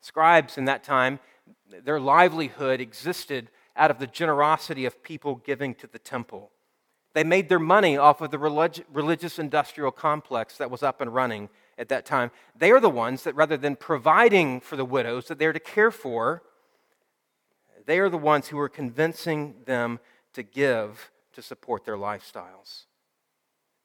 Scribes 0.00 0.56
in 0.56 0.66
that 0.66 0.84
time, 0.84 1.18
their 1.84 1.98
livelihood 1.98 2.80
existed 2.80 3.50
out 3.76 3.90
of 3.90 3.98
the 3.98 4.06
generosity 4.06 4.84
of 4.84 5.02
people 5.02 5.34
giving 5.34 5.74
to 5.74 5.88
the 5.88 5.98
temple. 5.98 6.52
They 7.14 7.24
made 7.24 7.48
their 7.48 7.58
money 7.58 7.96
off 7.96 8.20
of 8.20 8.30
the 8.30 8.38
relig- 8.38 8.84
religious 8.92 9.40
industrial 9.40 9.90
complex 9.90 10.56
that 10.58 10.70
was 10.70 10.84
up 10.84 11.00
and 11.00 11.12
running 11.12 11.48
at 11.76 11.88
that 11.88 12.06
time. 12.06 12.30
They 12.56 12.70
are 12.70 12.80
the 12.80 12.88
ones 12.88 13.24
that, 13.24 13.34
rather 13.34 13.56
than 13.56 13.74
providing 13.74 14.60
for 14.60 14.76
the 14.76 14.84
widows 14.84 15.26
that 15.26 15.40
they're 15.40 15.52
to 15.52 15.58
care 15.58 15.90
for, 15.90 16.44
they 17.86 17.98
are 17.98 18.08
the 18.08 18.16
ones 18.16 18.48
who 18.48 18.58
are 18.60 18.68
convincing 18.68 19.56
them 19.64 19.98
to 20.34 20.44
give 20.44 21.10
to 21.34 21.42
support 21.42 21.84
their 21.84 21.96
lifestyles. 21.96 22.84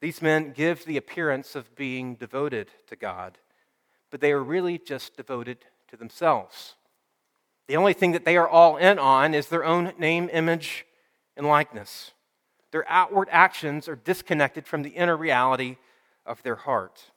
These 0.00 0.20
men 0.20 0.52
give 0.52 0.84
the 0.84 0.96
appearance 0.96 1.54
of 1.54 1.74
being 1.74 2.16
devoted 2.16 2.70
to 2.88 2.96
God, 2.96 3.38
but 4.10 4.20
they 4.20 4.32
are 4.32 4.42
really 4.42 4.78
just 4.78 5.16
devoted 5.16 5.64
to 5.88 5.96
themselves. 5.96 6.74
The 7.66 7.76
only 7.76 7.94
thing 7.94 8.12
that 8.12 8.24
they 8.24 8.36
are 8.36 8.48
all 8.48 8.76
in 8.76 8.98
on 8.98 9.34
is 9.34 9.48
their 9.48 9.64
own 9.64 9.92
name, 9.98 10.28
image, 10.32 10.86
and 11.36 11.46
likeness. 11.46 12.12
Their 12.70 12.88
outward 12.88 13.28
actions 13.30 13.88
are 13.88 13.96
disconnected 13.96 14.66
from 14.66 14.82
the 14.82 14.90
inner 14.90 15.16
reality 15.16 15.76
of 16.24 16.42
their 16.42 16.56
heart. 16.56 17.10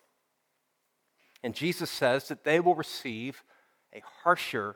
And 1.44 1.54
Jesus 1.54 1.90
says 1.90 2.28
that 2.28 2.44
they 2.44 2.60
will 2.60 2.76
receive 2.76 3.44
a 3.94 4.02
harsher 4.24 4.76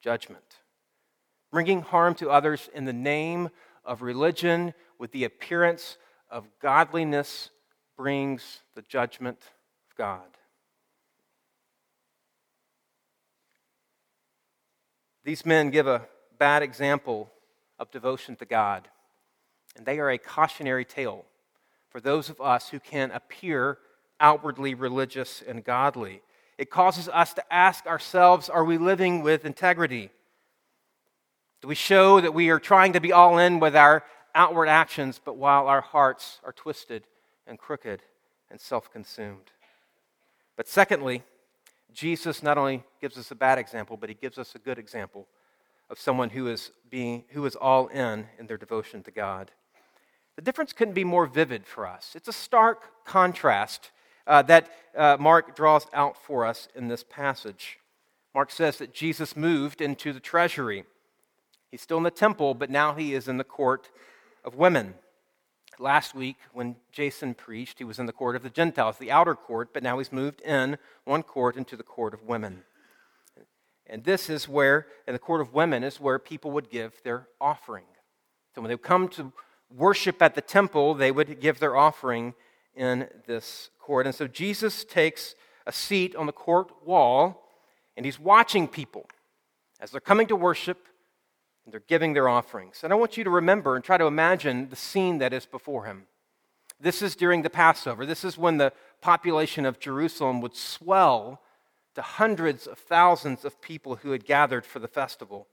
judgment, 0.00 0.60
bringing 1.50 1.82
harm 1.82 2.14
to 2.16 2.30
others 2.30 2.68
in 2.74 2.84
the 2.84 2.92
name 2.92 3.50
of 3.88 4.02
religion 4.02 4.74
with 4.98 5.10
the 5.12 5.24
appearance 5.24 5.96
of 6.30 6.46
godliness 6.60 7.50
brings 7.96 8.60
the 8.76 8.82
judgment 8.82 9.38
of 9.90 9.96
God. 9.96 10.20
These 15.24 15.44
men 15.44 15.70
give 15.70 15.86
a 15.86 16.06
bad 16.38 16.62
example 16.62 17.30
of 17.78 17.90
devotion 17.90 18.36
to 18.36 18.44
God, 18.44 18.88
and 19.76 19.84
they 19.84 19.98
are 19.98 20.10
a 20.10 20.18
cautionary 20.18 20.84
tale 20.84 21.24
for 21.88 22.00
those 22.00 22.28
of 22.28 22.40
us 22.40 22.68
who 22.68 22.78
can 22.78 23.10
appear 23.10 23.78
outwardly 24.20 24.74
religious 24.74 25.42
and 25.46 25.64
godly. 25.64 26.22
It 26.58 26.70
causes 26.70 27.08
us 27.08 27.32
to 27.34 27.52
ask 27.52 27.86
ourselves 27.86 28.48
are 28.48 28.64
we 28.64 28.78
living 28.78 29.22
with 29.22 29.44
integrity? 29.44 30.10
Do 31.60 31.68
we 31.68 31.74
show 31.74 32.20
that 32.20 32.34
we 32.34 32.50
are 32.50 32.60
trying 32.60 32.92
to 32.92 33.00
be 33.00 33.12
all 33.12 33.38
in 33.38 33.58
with 33.58 33.74
our 33.74 34.04
outward 34.34 34.68
actions, 34.68 35.20
but 35.22 35.36
while 35.36 35.66
our 35.66 35.80
hearts 35.80 36.38
are 36.44 36.52
twisted 36.52 37.04
and 37.46 37.58
crooked 37.58 38.02
and 38.50 38.60
self 38.60 38.92
consumed? 38.92 39.50
But 40.56 40.68
secondly, 40.68 41.22
Jesus 41.92 42.42
not 42.42 42.58
only 42.58 42.84
gives 43.00 43.18
us 43.18 43.30
a 43.30 43.34
bad 43.34 43.58
example, 43.58 43.96
but 43.96 44.08
he 44.08 44.14
gives 44.14 44.38
us 44.38 44.54
a 44.54 44.58
good 44.58 44.78
example 44.78 45.26
of 45.90 45.98
someone 45.98 46.30
who 46.30 46.48
is, 46.48 46.70
being, 46.90 47.24
who 47.30 47.44
is 47.46 47.56
all 47.56 47.88
in 47.88 48.26
in 48.38 48.46
their 48.46 48.58
devotion 48.58 49.02
to 49.02 49.10
God. 49.10 49.50
The 50.36 50.42
difference 50.42 50.72
couldn't 50.72 50.94
be 50.94 51.04
more 51.04 51.26
vivid 51.26 51.66
for 51.66 51.86
us. 51.86 52.12
It's 52.14 52.28
a 52.28 52.32
stark 52.32 53.04
contrast 53.04 53.90
uh, 54.26 54.42
that 54.42 54.70
uh, 54.96 55.16
Mark 55.18 55.56
draws 55.56 55.86
out 55.92 56.16
for 56.16 56.46
us 56.46 56.68
in 56.76 56.86
this 56.86 57.02
passage. 57.02 57.78
Mark 58.34 58.52
says 58.52 58.76
that 58.76 58.94
Jesus 58.94 59.34
moved 59.34 59.80
into 59.80 60.12
the 60.12 60.20
treasury. 60.20 60.84
He's 61.70 61.82
still 61.82 61.98
in 61.98 62.02
the 62.02 62.10
temple, 62.10 62.54
but 62.54 62.70
now 62.70 62.94
he 62.94 63.14
is 63.14 63.28
in 63.28 63.36
the 63.36 63.44
court 63.44 63.90
of 64.44 64.54
women. 64.54 64.94
Last 65.78 66.14
week, 66.14 66.36
when 66.52 66.76
Jason 66.90 67.34
preached, 67.34 67.78
he 67.78 67.84
was 67.84 67.98
in 67.98 68.06
the 68.06 68.12
court 68.12 68.34
of 68.34 68.42
the 68.42 68.50
Gentiles, 68.50 68.98
the 68.98 69.12
outer 69.12 69.34
court, 69.34 69.72
but 69.72 69.82
now 69.82 69.98
he's 69.98 70.12
moved 70.12 70.40
in 70.40 70.78
one 71.04 71.22
court 71.22 71.56
into 71.56 71.76
the 71.76 71.82
court 71.82 72.14
of 72.14 72.22
women. 72.22 72.64
And 73.86 74.04
this 74.04 74.28
is 74.28 74.48
where, 74.48 74.86
in 75.06 75.12
the 75.12 75.18
court 75.18 75.40
of 75.40 75.54
women, 75.54 75.84
is 75.84 76.00
where 76.00 76.18
people 76.18 76.50
would 76.52 76.68
give 76.68 77.00
their 77.04 77.28
offering. 77.40 77.84
So 78.54 78.60
when 78.60 78.68
they 78.68 78.74
would 78.74 78.82
come 78.82 79.08
to 79.10 79.32
worship 79.74 80.20
at 80.20 80.34
the 80.34 80.40
temple, 80.40 80.94
they 80.94 81.12
would 81.12 81.40
give 81.40 81.60
their 81.60 81.76
offering 81.76 82.34
in 82.74 83.08
this 83.26 83.70
court. 83.78 84.06
And 84.06 84.14
so 84.14 84.26
Jesus 84.26 84.84
takes 84.84 85.34
a 85.66 85.72
seat 85.72 86.16
on 86.16 86.26
the 86.26 86.32
court 86.32 86.72
wall 86.84 87.44
and 87.96 88.04
he's 88.04 88.18
watching 88.18 88.66
people 88.66 89.06
as 89.80 89.90
they're 89.90 90.00
coming 90.00 90.26
to 90.26 90.36
worship 90.36 90.87
and 91.68 91.72
they're 91.74 91.82
giving 91.86 92.14
their 92.14 92.30
offerings. 92.30 92.80
And 92.82 92.94
I 92.94 92.96
want 92.96 93.18
you 93.18 93.24
to 93.24 93.30
remember 93.30 93.76
and 93.76 93.84
try 93.84 93.98
to 93.98 94.06
imagine 94.06 94.70
the 94.70 94.76
scene 94.76 95.18
that 95.18 95.34
is 95.34 95.44
before 95.44 95.84
him. 95.84 96.04
This 96.80 97.02
is 97.02 97.14
during 97.14 97.42
the 97.42 97.50
Passover. 97.50 98.06
This 98.06 98.24
is 98.24 98.38
when 98.38 98.56
the 98.56 98.72
population 99.02 99.66
of 99.66 99.78
Jerusalem 99.78 100.40
would 100.40 100.56
swell 100.56 101.42
to 101.94 102.00
hundreds 102.00 102.66
of 102.66 102.78
thousands 102.78 103.44
of 103.44 103.60
people 103.60 103.96
who 103.96 104.12
had 104.12 104.24
gathered 104.24 104.64
for 104.64 104.78
the 104.78 104.88
festival. 104.88 105.46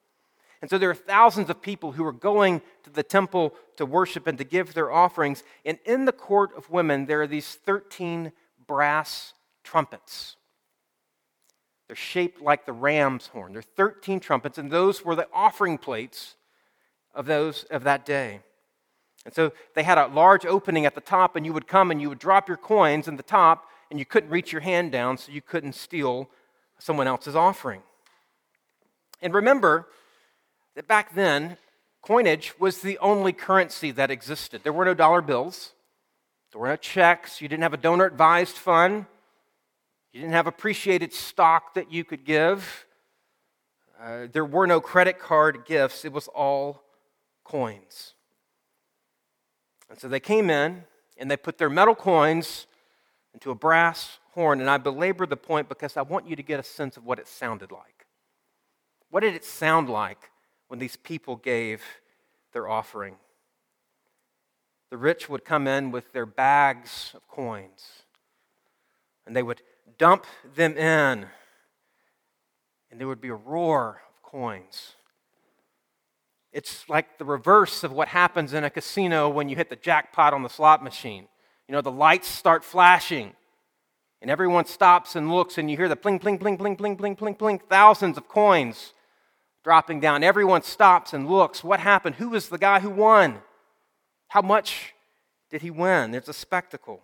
And 0.62 0.70
so 0.70 0.78
there 0.78 0.90
are 0.90 0.96
thousands 0.96 1.50
of 1.50 1.62
people 1.62 1.92
who 1.92 2.06
are 2.06 2.14
going 2.14 2.62
to 2.84 2.90
the 2.90 3.04
temple 3.04 3.54
to 3.76 3.86
worship 3.86 4.26
and 4.26 4.38
to 4.38 4.46
give 4.46 4.74
their 4.74 4.94
offerings. 4.94 5.44
And 5.66 5.80
in 5.84 6.06
the 6.06 6.14
court 6.14 6.52
of 6.56 6.70
women, 6.70 7.08
there 7.08 7.24
are 7.24 7.28
these 7.28 7.56
13 7.56 8.32
brass 8.66 9.34
trumpets. 9.66 10.38
They're 11.88 11.96
shaped 11.96 12.42
like 12.42 12.66
the 12.66 12.74
ram's 12.74 13.28
horn. 13.28 13.54
There 13.54 13.60
are 13.60 13.76
13 13.76 14.20
trumpets, 14.20 14.58
and 14.58 14.72
those 14.72 15.06
were 15.06 15.16
the 15.16 15.28
offering 15.34 15.78
plates 15.78 16.36
of 17.14 17.26
those 17.26 17.64
of 17.66 17.84
that 17.84 18.06
day. 18.06 18.42
And 19.26 19.34
so 19.34 19.54
they 19.74 19.84
had 19.84 19.98
a 19.98 20.08
large 20.08 20.46
opening 20.46 20.86
at 20.86 20.96
the 20.96 21.02
top, 21.02 21.36
and 21.36 21.46
you 21.46 21.54
would 21.54 21.68
come 21.68 21.92
and 21.92 22.02
you 22.02 22.10
would 22.10 22.20
drop 22.20 22.48
your 22.48 22.58
coins 22.58 23.08
in 23.08 23.18
the 23.18 23.24
top, 23.24 23.70
and 23.90 24.00
you 24.00 24.06
couldn't 24.06 24.30
reach 24.30 24.52
your 24.52 24.62
hand 24.62 24.92
down, 24.92 25.18
so 25.18 25.32
you 25.32 25.42
couldn't 25.42 25.74
steal 25.74 26.30
someone 26.80 27.08
else's 27.08 27.36
offering. 27.36 27.82
And 29.22 29.34
remember 29.34 29.88
that 30.76 30.88
back 30.88 31.16
then, 31.16 31.58
coinage 32.02 32.60
was 32.60 32.82
the 32.82 32.98
only 33.00 33.32
currency 33.32 33.92
that 33.92 34.12
existed. 34.12 34.62
There 34.64 34.74
were 34.74 34.86
no 34.86 34.94
dollar 34.94 35.22
bills, 35.22 35.74
there 36.52 36.62
were 36.62 36.68
no 36.68 36.76
checks, 36.76 37.42
you 37.42 37.48
didn't 37.48 37.64
have 37.64 37.74
a 37.74 37.78
donor 37.78 38.06
advised 38.06 38.56
fund. 38.56 39.06
You 40.16 40.22
didn't 40.22 40.36
have 40.36 40.48
appreciated 40.48 41.12
stock 41.12 41.74
that 41.74 41.92
you 41.92 42.06
could 42.06 42.24
give. 42.24 42.86
Uh, 44.02 44.28
there 44.32 44.46
were 44.46 44.66
no 44.66 44.80
credit 44.80 45.20
card 45.20 45.66
gifts. 45.66 46.06
It 46.06 46.14
was 46.14 46.30
all 46.30 46.84
coins. 47.44 48.14
And 49.90 50.00
so 50.00 50.08
they 50.08 50.22
came 50.22 50.50
in 50.50 50.86
and 51.18 51.30
they 51.30 51.36
put 51.36 51.58
their 51.58 51.70
metal 51.70 51.96
coins 51.96 52.66
into 53.34 53.52
a 53.52 53.56
brass 53.56 54.20
horn. 54.32 54.62
And 54.62 54.70
I 54.70 54.78
belabor 54.78 55.26
the 55.26 55.36
point 55.36 55.68
because 55.68 55.98
I 55.98 56.02
want 56.04 56.30
you 56.30 56.38
to 56.38 56.44
get 56.44 56.62
a 56.62 56.64
sense 56.64 56.96
of 56.96 57.04
what 57.04 57.20
it 57.20 57.28
sounded 57.28 57.70
like. 57.70 58.06
What 59.10 59.20
did 59.20 59.36
it 59.36 59.44
sound 59.44 59.90
like 59.90 60.32
when 60.70 60.80
these 60.80 60.96
people 60.96 61.36
gave 61.36 61.84
their 62.54 62.70
offering? 62.70 63.16
The 64.92 64.98
rich 64.98 65.28
would 65.28 65.44
come 65.44 65.68
in 65.68 65.92
with 65.92 66.14
their 66.14 66.26
bags 66.26 67.12
of 67.14 67.28
coins 67.28 68.06
and 69.26 69.36
they 69.36 69.44
would 69.44 69.62
dump 69.98 70.26
them 70.56 70.78
in, 70.78 71.28
and 72.90 73.00
there 73.00 73.08
would 73.08 73.22
be 73.22 73.30
a 73.30 73.36
roar 73.36 74.02
of 74.10 74.22
coins. 74.22 74.94
It's 76.52 76.88
like 76.88 77.18
the 77.18 77.26
reverse 77.26 77.84
of 77.84 77.92
what 77.92 78.08
happens 78.08 78.54
in 78.54 78.64
a 78.64 78.70
casino 78.70 79.28
when 79.30 79.50
you 79.50 79.56
hit 79.56 79.70
the 79.70 79.76
jackpot 79.76 80.34
on 80.34 80.44
the 80.44 80.50
slot 80.50 80.84
machine. 80.84 81.28
You 81.68 81.74
know, 81.74 81.82
the 81.82 81.92
lights 81.92 82.28
start 82.28 82.64
flashing, 82.64 83.34
and 84.22 84.32
everyone 84.32 84.66
stops 84.66 85.16
and 85.16 85.32
looks, 85.32 85.58
and 85.58 85.70
you 85.70 85.76
hear 85.76 85.90
the 85.90 85.96
bling, 85.96 86.20
bling, 86.20 86.38
bling, 86.38 86.58
bling, 86.58 86.76
bling, 86.76 86.96
pling, 86.96 87.16
pling, 87.16 87.36
pling, 87.36 87.60
thousands 87.60 88.18
of 88.18 88.28
coins 88.28 88.94
dropping 89.66 90.00
down. 90.00 90.24
Everyone 90.24 90.62
stops 90.62 91.14
and 91.14 91.28
looks. 91.28 91.64
What 91.64 91.80
happened? 91.80 92.16
Who 92.16 92.30
was 92.30 92.50
the 92.50 92.58
guy 92.58 92.80
who 92.80 92.90
won? 92.90 93.40
How 94.28 94.42
much 94.42 94.94
did 95.50 95.62
he 95.62 95.72
win? 95.72 96.12
There's 96.12 96.30
a 96.30 96.34
spectacle. 96.34 97.02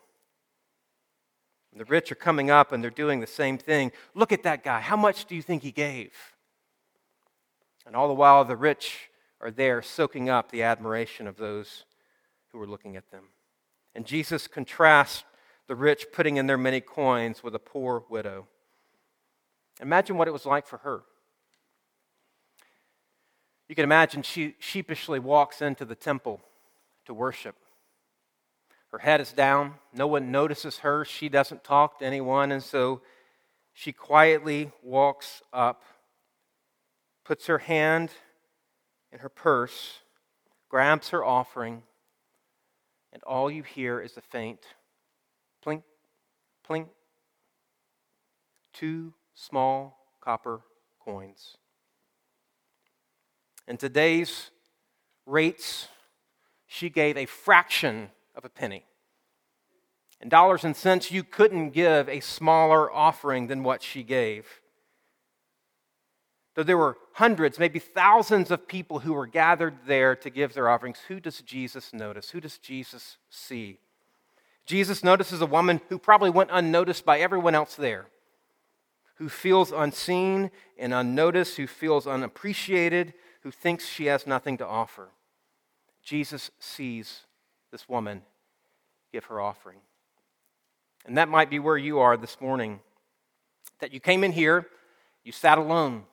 The 1.76 1.86
rich 1.86 2.12
are 2.12 2.16
coming 2.16 2.52
up 2.52 2.72
and 2.72 2.84
they're 2.84 2.92
doing 2.92 3.22
the 3.22 3.28
same 3.28 3.58
thing. 3.58 3.92
Look 4.14 4.32
at 4.32 4.44
that 4.44 4.64
guy. 4.64 4.82
How 4.82 4.98
much 4.98 5.26
do 5.26 5.36
you 5.36 5.42
think 5.42 5.64
he 5.64 5.72
gave? 5.72 6.14
And 7.86 7.96
all 7.96 8.08
the 8.08 8.14
while, 8.14 8.44
the 8.44 8.58
rich 8.58 9.10
are 9.40 9.52
there 9.52 9.82
soaking 9.82 10.30
up 10.30 10.52
the 10.52 10.64
admiration 10.64 11.28
of 11.28 11.38
those 11.38 11.86
who 12.52 12.62
are 12.62 12.68
looking 12.68 12.96
at 12.98 13.10
them. 13.10 13.30
And 13.96 14.06
Jesus 14.06 14.48
contrasts 14.48 15.24
the 15.68 15.76
rich 15.76 16.08
putting 16.12 16.38
in 16.38 16.48
their 16.48 16.58
many 16.58 16.82
coins 16.82 17.44
with 17.44 17.56
a 17.56 17.60
poor 17.60 18.04
widow. 18.10 18.48
Imagine 19.82 20.18
what 20.18 20.28
it 20.28 20.32
was 20.32 20.46
like 20.46 20.68
for 20.68 20.78
her. 20.80 21.04
You 23.70 23.76
can 23.76 23.86
imagine 23.86 24.22
she 24.22 24.56
sheepishly 24.60 25.20
walks 25.20 25.62
into 25.62 25.86
the 25.86 25.96
temple 25.96 26.42
to 27.06 27.14
worship. 27.14 27.56
Her 28.92 29.00
head 29.00 29.22
is 29.22 29.32
down. 29.32 29.76
No 29.94 30.08
one 30.08 30.32
notices 30.32 30.80
her. 30.80 31.06
She 31.06 31.30
doesn't 31.30 31.64
talk 31.64 32.00
to 32.00 32.06
anyone. 32.06 32.52
And 32.52 32.62
so 32.62 33.02
she 33.74 33.94
quietly 33.94 34.72
walks 34.84 35.42
up, 35.54 35.84
puts 37.24 37.48
her 37.48 37.60
hand 37.60 38.12
in 39.12 39.20
her 39.20 39.30
purse, 39.30 40.00
grabs 40.70 41.10
her 41.10 41.24
offering, 41.24 41.84
and 43.14 43.24
all 43.24 43.50
you 43.50 43.64
hear 43.64 44.00
is 44.02 44.18
a 44.18 44.22
faint 44.22 44.60
plink, 45.66 45.84
plink. 46.68 46.88
Two 48.74 49.14
small 49.36 49.98
copper 50.22 50.62
coins. 51.04 51.58
In 53.68 53.78
today's 53.78 54.52
rates, 55.26 55.88
she 56.68 56.90
gave 56.90 57.16
a 57.16 57.26
fraction 57.26 58.10
of 58.36 58.46
a 58.46 58.50
penny. 58.50 58.86
In 60.22 60.30
dollars 60.30 60.64
and 60.64 60.76
cents, 60.76 61.12
you 61.12 61.24
couldn't 61.24 61.72
give 61.72 62.08
a 62.08 62.20
smaller 62.20 62.92
offering 62.92 63.48
than 63.48 63.64
what 63.64 63.82
she 63.82 64.04
gave. 64.04 64.62
Though 66.54 66.64
there 66.64 66.78
were 66.78 66.98
hundreds, 67.14 67.58
maybe 67.58 67.80
thousands 67.80 68.52
of 68.52 68.68
people 68.68 69.00
who 69.00 69.14
were 69.14 69.26
gathered 69.26 69.78
there 69.88 70.16
to 70.18 70.30
give 70.30 70.54
their 70.54 70.70
offerings, 70.70 71.00
who 71.08 71.20
does 71.20 71.42
Jesus 71.42 71.94
notice? 71.94 72.30
Who 72.32 72.42
does 72.42 72.58
Jesus 72.58 73.18
see? 73.30 73.80
Jesus 74.66 75.04
notices 75.04 75.42
a 75.42 75.46
woman 75.46 75.82
who 75.90 75.98
probably 75.98 76.30
went 76.30 76.50
unnoticed 76.52 77.04
by 77.04 77.20
everyone 77.20 77.56
else 77.56 77.76
there, 77.76 78.08
who 79.16 79.28
feels 79.28 79.72
unseen 79.72 80.52
and 80.78 80.94
unnoticed, 80.94 81.58
who 81.58 81.68
feels 81.68 82.06
unappreciated, 82.06 83.14
who 83.42 83.52
thinks 83.52 83.88
she 83.88 84.06
has 84.06 84.28
nothing 84.28 84.58
to 84.58 84.68
offer. 84.68 85.10
Jesus 86.04 86.52
sees 86.60 87.22
this 87.72 87.88
woman 87.88 88.22
give 89.12 89.26
her 89.26 89.42
offering. 89.42 89.80
And 91.06 91.18
that 91.18 91.30
might 91.30 91.50
be 91.50 91.60
where 91.60 91.78
you 91.78 92.00
are 92.00 92.18
this 92.18 92.40
morning. 92.40 92.80
That 93.80 93.94
you 93.94 94.00
came 94.00 94.24
in 94.24 94.32
here, 94.32 94.68
you 95.24 95.32
sat 95.32 95.58
alone. 95.58 96.04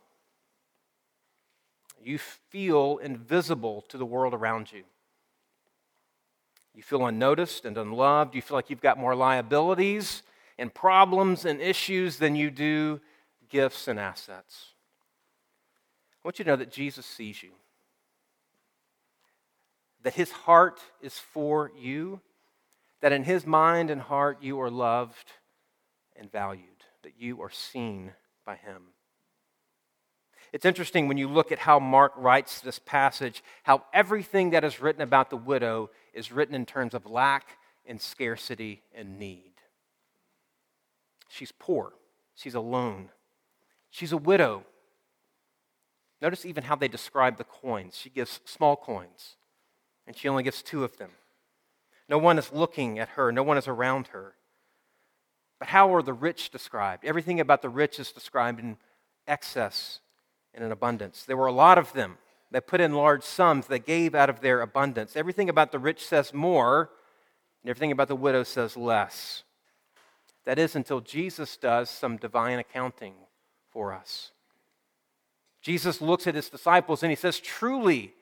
You 2.03 2.19
feel 2.19 2.99
invisible 2.99 3.85
to 3.89 3.99
the 3.99 4.07
world 4.07 4.33
around 4.33 4.73
you. 4.73 4.85
You 6.75 6.83
feel 6.83 7.07
unnoticed 7.07 7.65
and 7.65 7.77
unloved. 7.77 8.35
You 8.35 8.43
feel 8.43 8.57
like 8.57 8.71
you've 8.71 8.81
got 8.81 8.99
more 8.99 9.15
liabilities 9.15 10.23
and 10.59 10.73
problems 10.73 11.45
and 11.45 11.61
issues 11.61 12.17
than 12.17 12.37
you 12.37 12.51
do 12.51 13.01
gifts 13.49 13.89
and 13.89 13.99
assets. 13.99 14.75
I 16.13 16.29
want 16.29 16.39
you 16.39 16.45
to 16.45 16.51
know 16.53 16.57
that 16.57 16.71
Jesus 16.71 17.07
sees 17.07 17.43
you, 17.43 17.51
that 20.09 20.15
his 20.15 20.33
heart 20.33 20.81
is 21.03 21.19
for 21.19 21.71
you, 21.79 22.19
that 23.03 23.13
in 23.13 23.25
his 23.25 23.45
mind 23.45 23.91
and 23.91 24.01
heart 24.01 24.39
you 24.41 24.59
are 24.59 24.71
loved 24.71 25.33
and 26.19 26.33
valued, 26.33 26.83
that 27.03 27.13
you 27.19 27.43
are 27.43 27.51
seen 27.51 28.13
by 28.47 28.57
him. 28.57 28.85
It's 30.51 30.65
interesting 30.65 31.09
when 31.09 31.19
you 31.19 31.29
look 31.29 31.53
at 31.53 31.59
how 31.59 31.79
Mark 31.79 32.15
writes 32.17 32.63
this 32.63 32.79
passage, 32.79 33.45
how 33.65 33.83
everything 33.93 34.49
that 34.53 34.65
is 34.65 34.81
written 34.81 35.03
about 35.03 35.29
the 35.29 35.37
widow 35.37 35.91
is 36.15 36.33
written 36.33 36.55
in 36.55 36.65
terms 36.65 36.95
of 36.95 37.05
lack 37.05 37.59
and 37.85 38.01
scarcity 38.01 38.81
and 38.95 39.19
need. 39.19 39.53
She's 41.29 41.53
poor, 41.53 41.93
she's 42.35 42.55
alone, 42.55 43.11
she's 43.91 44.13
a 44.13 44.17
widow. 44.17 44.65
Notice 46.23 46.47
even 46.47 46.65
how 46.65 46.77
they 46.77 46.89
describe 46.89 47.37
the 47.37 47.45
coins. 47.45 47.95
She 47.95 48.09
gives 48.09 48.41
small 48.47 48.75
coins, 48.75 49.37
and 50.09 50.17
she 50.17 50.27
only 50.27 50.43
gives 50.43 50.63
two 50.63 50.83
of 50.83 50.97
them. 50.97 51.11
No 52.09 52.17
one 52.17 52.39
is 52.39 52.51
looking 52.51 52.99
at 52.99 53.11
her, 53.11 53.31
no 53.31 53.43
one 53.43 53.59
is 53.59 53.69
around 53.69 54.09
her. 54.09 54.35
But 55.59 55.69
how 55.69 55.95
are 55.95 56.03
the 56.03 56.15
rich 56.15 56.51
described? 56.51 57.05
Everything 57.05 57.39
about 57.39 57.61
the 57.61 57.69
rich 57.69 58.01
is 58.01 58.11
described 58.11 58.59
in 58.59 58.79
excess 59.27 60.01
and 60.55 60.65
in 60.65 60.73
abundance. 60.73 61.25
There 61.25 61.37
were 61.37 61.47
a 61.47 61.53
lot 61.53 61.77
of 61.77 61.93
them 61.93 62.17
that 62.51 62.67
put 62.67 62.81
in 62.81 62.95
large 62.95 63.23
sums, 63.23 63.67
that 63.67 63.85
gave 63.85 64.15
out 64.15 64.31
of 64.31 64.41
their 64.41 64.63
abundance. 64.63 65.15
Everything 65.15 65.51
about 65.51 65.73
the 65.73 65.79
rich 65.79 66.07
says 66.07 66.33
more, 66.33 66.91
and 67.63 67.69
everything 67.69 67.93
about 67.93 68.09
the 68.09 68.17
widow 68.17 68.43
says 68.45 68.79
less. 68.79 69.43
That 70.47 70.59
is 70.59 70.75
until 70.75 71.03
Jesus 71.03 71.59
does 71.59 71.91
some 71.91 72.17
divine 72.17 72.59
accounting 72.59 73.13
for 73.71 73.93
us. 73.93 74.31
Jesus 75.61 76.01
looks 76.01 76.27
at 76.27 76.35
his 76.35 76.49
disciples 76.49 77.03
and 77.03 77.11
he 77.11 77.17
says, 77.17 77.39
Truly, 77.39 78.15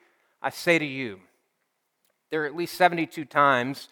I 0.43 0.51
say 0.51 0.81
to 0.81 0.85
you, 0.85 1.21
there 2.31 2.43
are 2.43 2.47
at 2.47 2.57
least 2.57 2.75
72 2.75 3.25
times 3.25 3.89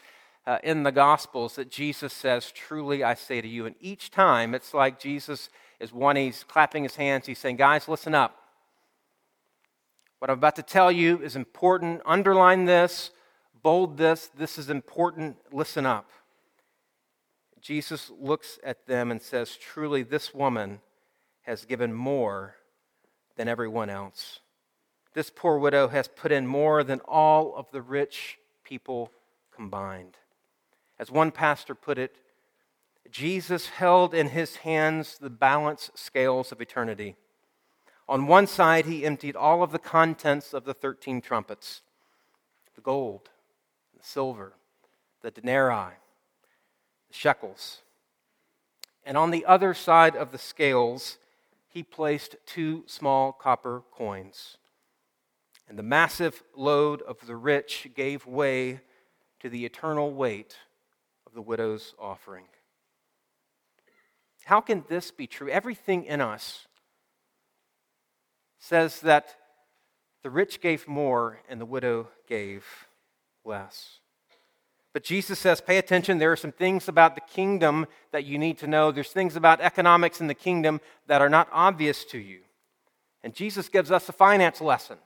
uh, 0.47 0.59
in 0.63 0.83
the 0.83 0.93
Gospels 0.93 1.57
that 1.57 1.71
Jesus 1.71 2.13
says, 2.13 2.51
Truly 2.53 3.03
I 3.03 3.15
say 3.15 3.41
to 3.41 3.49
you. 3.49 3.67
And 3.67 3.77
each 3.81 4.11
time 4.11 4.55
it's 4.55 4.75
like 4.75 4.99
Jesus 4.99 5.49
is 5.81 5.93
one, 5.93 6.17
he's 6.17 6.45
clapping 6.45 6.83
his 6.83 6.97
hands, 6.97 7.27
he's 7.27 7.39
saying, 7.39 7.57
Guys, 7.57 7.89
listen 7.89 8.15
up. 8.15 8.39
What 10.19 10.31
I'm 10.31 10.39
about 10.39 10.57
to 10.57 10.63
tell 10.63 10.91
you 10.91 11.21
is 11.23 11.37
important. 11.37 12.01
Underline 12.07 12.65
this, 12.65 13.11
bold 13.63 13.97
this. 13.97 14.31
This 14.37 14.59
is 14.59 14.71
important. 14.71 15.37
Listen 15.53 15.87
up. 15.87 16.11
Jesus 17.61 18.11
looks 18.21 18.59
at 18.63 18.87
them 18.87 19.11
and 19.11 19.21
says, 19.21 19.57
Truly, 19.57 20.03
this 20.03 20.35
woman 20.35 20.81
has 21.43 21.65
given 21.65 21.93
more 21.93 22.57
than 23.37 23.49
everyone 23.49 23.91
else. 23.91 24.41
This 25.15 25.31
poor 25.31 25.59
widow 25.59 25.89
has 25.89 26.09
put 26.09 26.33
in 26.33 26.47
more 26.47 26.83
than 26.83 27.01
all 27.07 27.55
of 27.57 27.71
the 27.71 27.81
rich 27.81 28.39
people 28.65 29.13
combined. 29.55 30.17
As 30.99 31.11
one 31.11 31.31
pastor 31.31 31.77
put 31.77 31.99
it, 31.99 32.17
Jesus 33.11 33.69
held 33.69 34.13
in 34.13 34.31
his 34.31 34.57
hands 34.57 35.19
the 35.19 35.31
balance 35.31 35.91
scales 35.95 36.51
of 36.51 36.61
eternity. 36.61 37.15
On 38.09 38.27
one 38.27 38.49
side, 38.49 38.87
he 38.87 39.07
emptied 39.07 39.37
all 39.37 39.63
of 39.63 39.71
the 39.71 39.79
contents 39.79 40.53
of 40.53 40.65
the 40.65 40.75
13 40.75 41.21
trumpets 41.21 41.83
the 42.75 42.81
gold, 42.81 43.31
the 43.97 44.03
silver, 44.03 44.55
the 45.23 45.31
denarii, 45.31 45.95
the 47.09 47.15
shekels. 47.15 47.83
And 49.07 49.17
on 49.17 49.31
the 49.31 49.47
other 49.47 49.75
side 49.75 50.17
of 50.17 50.33
the 50.33 50.39
scales, 50.39 51.19
he 51.69 51.85
placed 51.85 52.35
two 52.47 52.83
small 52.87 53.33
copper 53.33 53.83
coins 53.93 54.57
and 55.69 55.79
the 55.79 55.83
massive 55.83 56.43
load 56.55 57.03
of 57.03 57.27
the 57.27 57.37
rich 57.37 57.89
gave 57.95 58.27
way 58.27 58.81
to 59.41 59.49
the 59.49 59.65
eternal 59.65 60.13
weight 60.13 60.57
of 61.27 61.35
the 61.35 61.43
widow's 61.43 61.95
offering. 61.99 62.45
How 64.45 64.61
can 64.61 64.85
this 64.89 65.11
be 65.11 65.27
true? 65.27 65.49
Everything 65.49 66.05
in 66.05 66.21
us 66.21 66.67
says 68.59 69.01
that 69.01 69.37
the 70.23 70.31
rich 70.31 70.61
gave 70.61 70.87
more 70.89 71.41
and 71.49 71.61
the 71.61 71.67
widow 71.67 72.09
gave 72.29 72.65
less. 73.45 74.01
But 74.93 75.03
Jesus 75.03 75.39
says, 75.39 75.61
pay 75.61 75.79
attention. 75.79 76.19
There 76.19 76.33
are 76.33 76.37
some 76.37 76.53
things 76.53 76.89
about 76.89 77.15
the 77.15 77.21
kingdom 77.21 77.87
that 78.13 78.25
you 78.25 78.39
need 78.39 78.59
to 78.59 78.67
know. 78.67 78.93
There's 78.93 79.11
things 79.11 79.35
about 79.35 79.61
economics 79.61 80.21
in 80.21 80.29
the 80.29 80.35
kingdom 80.35 80.81
that 81.09 81.21
are 81.21 81.29
not 81.29 81.49
obvious 81.53 82.05
to 82.07 82.19
you. 82.19 82.41
And 83.23 83.35
Jesus 83.35 83.69
gives 83.69 83.91
us 83.91 84.09
a 84.09 84.13
finance 84.13 84.61
lesson 84.61 84.99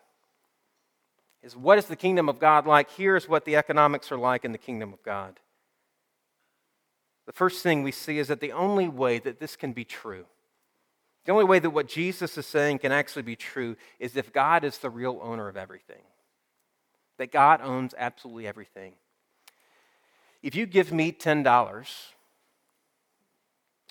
is 1.43 1.57
what 1.57 1.79
is 1.79 1.87
the 1.87 1.97
kingdom 1.97 2.29
of 2.29 2.39
God 2.39 2.67
like? 2.67 2.91
Here's 2.91 3.29
what 3.29 3.45
the 3.45 3.57
economics 3.57 4.11
are 4.11 4.19
like 4.19 4.45
in 4.45 4.53
the 4.53 4.59
kingdom 4.59 4.93
of 4.93 5.03
God. 5.03 5.39
The 7.27 7.33
first 7.33 7.63
thing 7.63 7.83
we 7.83 7.93
see 7.93 8.19
is 8.19 8.29
that 8.29 8.41
the 8.41 8.53
only 8.53 8.89
way 8.89 9.19
that 9.19 9.39
this 9.39 9.55
can 9.55 9.73
be 9.73 9.85
true, 9.85 10.25
the 11.25 11.33
only 11.33 11.45
way 11.45 11.59
that 11.59 11.71
what 11.71 11.87
Jesus 11.87 12.39
is 12.39 12.47
saying 12.47 12.79
can 12.79 12.91
actually 12.91 13.23
be 13.23 13.37
true, 13.37 13.77
is 13.99 14.17
if 14.17 14.33
God 14.33 14.65
is 14.65 14.79
the 14.79 14.91
real 14.91 15.21
owner 15.23 15.47
of 15.47 15.57
everything. 15.57 16.03
That 17.19 17.31
God 17.31 17.61
owns 17.63 17.95
absolutely 17.99 18.47
everything. 18.47 18.95
If 20.43 20.55
you 20.55 20.65
give 20.67 20.93
me 20.93 21.13
$10, 21.13 21.89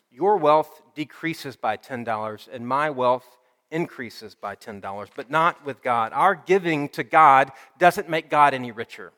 your 0.10 0.38
wealth 0.38 0.82
decreases 0.96 1.56
by 1.56 1.78
$10, 1.78 2.48
and 2.52 2.68
my 2.68 2.90
wealth 2.90 3.37
increases 3.72 4.36
by 4.36 4.56
$10, 4.56 5.10
but 5.16 5.30
not 5.30 5.66
with 5.66 5.82
God. 5.82 6.14
Our 6.14 6.36
giving 6.36 6.90
to 6.90 7.04
God 7.04 7.52
doesn't 7.78 8.10
make 8.10 8.30
God 8.30 8.54
any 8.54 8.72
richer. 8.72 9.12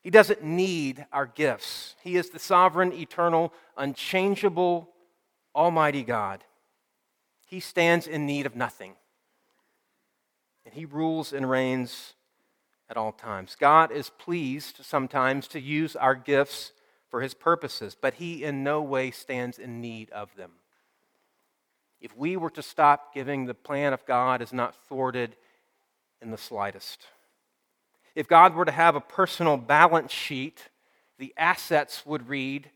He 0.00 0.10
doesn't 0.10 0.42
need 0.42 1.04
our 1.12 1.26
gifts. 1.26 1.96
He 2.02 2.16
is 2.16 2.30
the 2.30 2.38
sovereign, 2.38 2.92
eternal, 2.92 3.52
unchangeable, 3.76 4.88
almighty 5.54 6.04
God. 6.04 6.44
He 7.46 7.60
stands 7.60 8.06
in 8.06 8.26
need 8.26 8.46
of 8.46 8.54
nothing. 8.54 8.94
And 10.64 10.74
he 10.74 10.84
rules 10.84 11.32
and 11.32 11.48
reigns 11.48 12.14
at 12.88 12.96
all 12.96 13.12
times. 13.12 13.56
God 13.58 13.90
is 13.90 14.10
pleased 14.10 14.78
sometimes 14.82 15.48
to 15.48 15.60
use 15.60 15.96
our 15.96 16.14
gifts 16.14 16.72
for 17.08 17.20
his 17.20 17.34
purposes, 17.34 17.96
but 18.00 18.14
he 18.14 18.44
in 18.44 18.62
no 18.62 18.82
way 18.82 19.10
stands 19.10 19.58
in 19.58 19.80
need 19.80 20.10
of 20.10 20.34
them. 20.36 20.52
If 22.00 22.16
we 22.16 22.36
were 22.36 22.50
to 22.50 22.62
stop 22.62 23.14
giving, 23.14 23.46
the 23.46 23.54
plan 23.54 23.92
of 23.92 24.04
God 24.06 24.42
is 24.42 24.52
not 24.52 24.74
thwarted 24.88 25.36
in 26.20 26.30
the 26.30 26.38
slightest. 26.38 27.06
If 28.14 28.28
God 28.28 28.54
were 28.54 28.64
to 28.64 28.72
have 28.72 28.96
a 28.96 29.00
personal 29.00 29.56
balance 29.56 30.12
sheet, 30.12 30.68
the 31.18 31.34
assets 31.36 32.04
would 32.06 32.28
read 32.28 32.70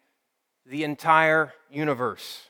the 0.66 0.84
entire 0.84 1.52
universe. 1.70 2.46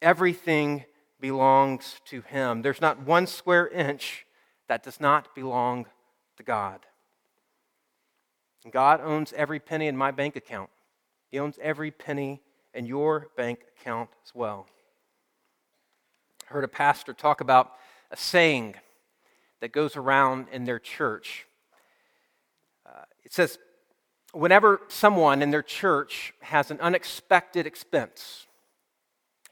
Everything 0.00 0.84
belongs 1.20 2.00
to 2.06 2.20
Him. 2.22 2.62
There's 2.62 2.80
not 2.80 3.00
one 3.00 3.26
square 3.26 3.68
inch 3.68 4.26
that 4.68 4.82
does 4.82 5.00
not 5.00 5.34
belong 5.34 5.86
to 6.36 6.42
God. 6.42 6.80
God 8.70 9.00
owns 9.02 9.32
every 9.34 9.60
penny 9.60 9.88
in 9.88 9.96
my 9.96 10.10
bank 10.10 10.36
account, 10.36 10.70
He 11.30 11.38
owns 11.38 11.58
every 11.60 11.90
penny 11.90 12.40
in 12.72 12.86
your 12.86 13.28
bank 13.36 13.60
account 13.78 14.10
as 14.24 14.34
well. 14.34 14.66
Heard 16.54 16.62
a 16.62 16.68
pastor 16.68 17.12
talk 17.12 17.40
about 17.40 17.72
a 18.12 18.16
saying 18.16 18.76
that 19.60 19.72
goes 19.72 19.96
around 19.96 20.46
in 20.52 20.62
their 20.62 20.78
church. 20.78 21.46
Uh, 22.86 23.02
it 23.24 23.32
says, 23.32 23.58
whenever 24.32 24.80
someone 24.86 25.42
in 25.42 25.50
their 25.50 25.64
church 25.64 26.32
has 26.42 26.70
an 26.70 26.78
unexpected 26.80 27.66
expense, 27.66 28.46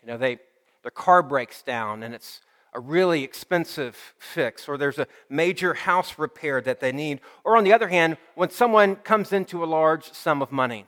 you 0.01 0.07
know, 0.07 0.17
they, 0.17 0.39
their 0.83 0.93
car 0.93 1.25
breaks 1.25 1.61
down 1.63 2.05
and 2.05 2.15
it's 2.15 2.41
a 2.73 2.79
really 2.79 3.25
expensive 3.25 4.15
fix, 4.17 4.69
or 4.69 4.79
there's 4.79 5.01
a 5.01 5.09
major 5.29 5.75
house 5.75 6.21
repair 6.21 6.61
that 6.61 6.79
they 6.79 6.93
need, 6.93 7.21
or 7.43 7.57
on 7.57 7.65
the 7.65 7.73
other 7.73 7.89
hand, 7.89 8.17
when 8.37 8.49
someone 8.49 8.95
comes 8.95 9.33
into 9.33 9.65
a 9.65 9.67
large 9.67 10.13
sum 10.13 10.41
of 10.41 10.53
money, 10.53 10.87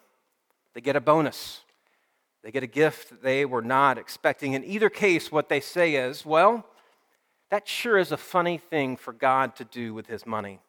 they 0.74 0.80
get 0.80 0.94
a 0.94 1.00
bonus. 1.00 1.63
They 2.44 2.50
get 2.50 2.62
a 2.62 2.68
gift 2.68 3.08
that 3.08 3.22
they 3.22 3.46
were 3.46 3.62
not 3.62 3.96
expecting. 3.96 4.52
In 4.52 4.64
either 4.64 4.90
case, 4.90 5.32
what 5.32 5.48
they 5.48 5.60
say 5.60 5.94
is, 5.94 6.26
well, 6.26 6.66
that 7.50 7.66
sure 7.66 7.96
is 7.96 8.12
a 8.12 8.18
funny 8.18 8.58
thing 8.58 8.98
for 8.98 9.14
God 9.14 9.56
to 9.56 9.64
do 9.64 9.94
with 9.94 10.08
his 10.08 10.26
money. 10.26 10.60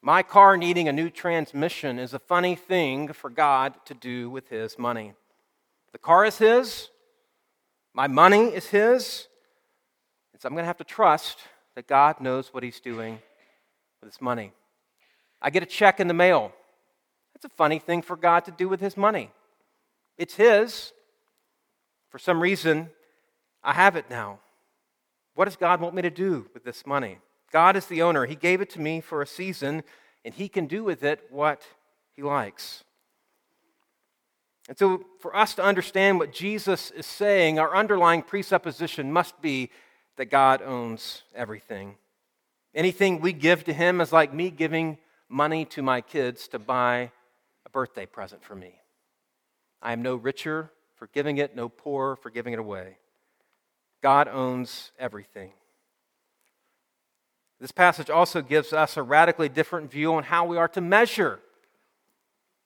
My 0.00 0.22
car 0.22 0.56
needing 0.56 0.86
a 0.86 0.92
new 0.92 1.10
transmission 1.10 1.98
is 1.98 2.14
a 2.14 2.20
funny 2.20 2.54
thing 2.54 3.12
for 3.12 3.30
God 3.30 3.74
to 3.86 3.94
do 3.94 4.30
with 4.30 4.48
his 4.48 4.78
money. 4.78 5.14
The 5.90 5.98
car 5.98 6.24
is 6.24 6.38
his, 6.38 6.88
my 7.92 8.06
money 8.06 8.44
is 8.44 8.68
his, 8.68 9.26
and 10.32 10.40
so 10.40 10.46
I'm 10.46 10.54
going 10.54 10.62
to 10.62 10.68
have 10.68 10.78
to 10.78 10.84
trust 10.84 11.40
that 11.74 11.88
God 11.88 12.20
knows 12.20 12.54
what 12.54 12.62
he's 12.62 12.80
doing 12.80 13.18
with 14.00 14.12
his 14.12 14.20
money. 14.20 14.52
I 15.40 15.50
get 15.50 15.64
a 15.64 15.66
check 15.66 15.98
in 15.98 16.06
the 16.06 16.14
mail. 16.14 16.52
That's 17.34 17.44
a 17.44 17.56
funny 17.56 17.80
thing 17.80 18.02
for 18.02 18.16
God 18.16 18.44
to 18.44 18.52
do 18.52 18.68
with 18.68 18.80
his 18.80 18.96
money. 18.96 19.32
It's 20.18 20.34
his. 20.34 20.92
For 22.10 22.18
some 22.18 22.42
reason, 22.42 22.90
I 23.64 23.72
have 23.72 23.96
it 23.96 24.10
now. 24.10 24.40
What 25.34 25.46
does 25.46 25.56
God 25.56 25.80
want 25.80 25.94
me 25.94 26.02
to 26.02 26.10
do 26.10 26.46
with 26.52 26.64
this 26.64 26.86
money? 26.86 27.18
God 27.50 27.76
is 27.76 27.86
the 27.86 28.02
owner. 28.02 28.26
He 28.26 28.34
gave 28.34 28.60
it 28.60 28.70
to 28.70 28.80
me 28.80 29.00
for 29.00 29.22
a 29.22 29.26
season, 29.26 29.82
and 30.24 30.34
He 30.34 30.48
can 30.48 30.66
do 30.66 30.84
with 30.84 31.02
it 31.02 31.20
what 31.30 31.62
He 32.14 32.22
likes. 32.22 32.84
And 34.68 34.78
so, 34.78 35.04
for 35.20 35.34
us 35.34 35.54
to 35.54 35.62
understand 35.62 36.18
what 36.18 36.32
Jesus 36.32 36.90
is 36.92 37.06
saying, 37.06 37.58
our 37.58 37.74
underlying 37.74 38.22
presupposition 38.22 39.12
must 39.12 39.40
be 39.42 39.70
that 40.16 40.26
God 40.26 40.62
owns 40.62 41.22
everything. 41.34 41.96
Anything 42.74 43.20
we 43.20 43.32
give 43.32 43.64
to 43.64 43.72
Him 43.72 44.00
is 44.00 44.12
like 44.12 44.32
me 44.32 44.50
giving 44.50 44.98
money 45.28 45.64
to 45.66 45.82
my 45.82 46.00
kids 46.00 46.48
to 46.48 46.58
buy 46.58 47.10
a 47.66 47.70
birthday 47.70 48.06
present 48.06 48.44
for 48.44 48.54
me. 48.54 48.81
I 49.82 49.92
am 49.92 50.02
no 50.02 50.14
richer 50.14 50.70
for 50.96 51.08
giving 51.08 51.38
it, 51.38 51.56
no 51.56 51.68
poorer 51.68 52.16
for 52.16 52.30
giving 52.30 52.52
it 52.52 52.58
away. 52.58 52.98
God 54.02 54.28
owns 54.28 54.92
everything. 54.98 55.52
This 57.60 57.72
passage 57.72 58.10
also 58.10 58.42
gives 58.42 58.72
us 58.72 58.96
a 58.96 59.02
radically 59.02 59.48
different 59.48 59.90
view 59.90 60.14
on 60.14 60.24
how 60.24 60.44
we 60.44 60.56
are 60.56 60.68
to 60.68 60.80
measure. 60.80 61.38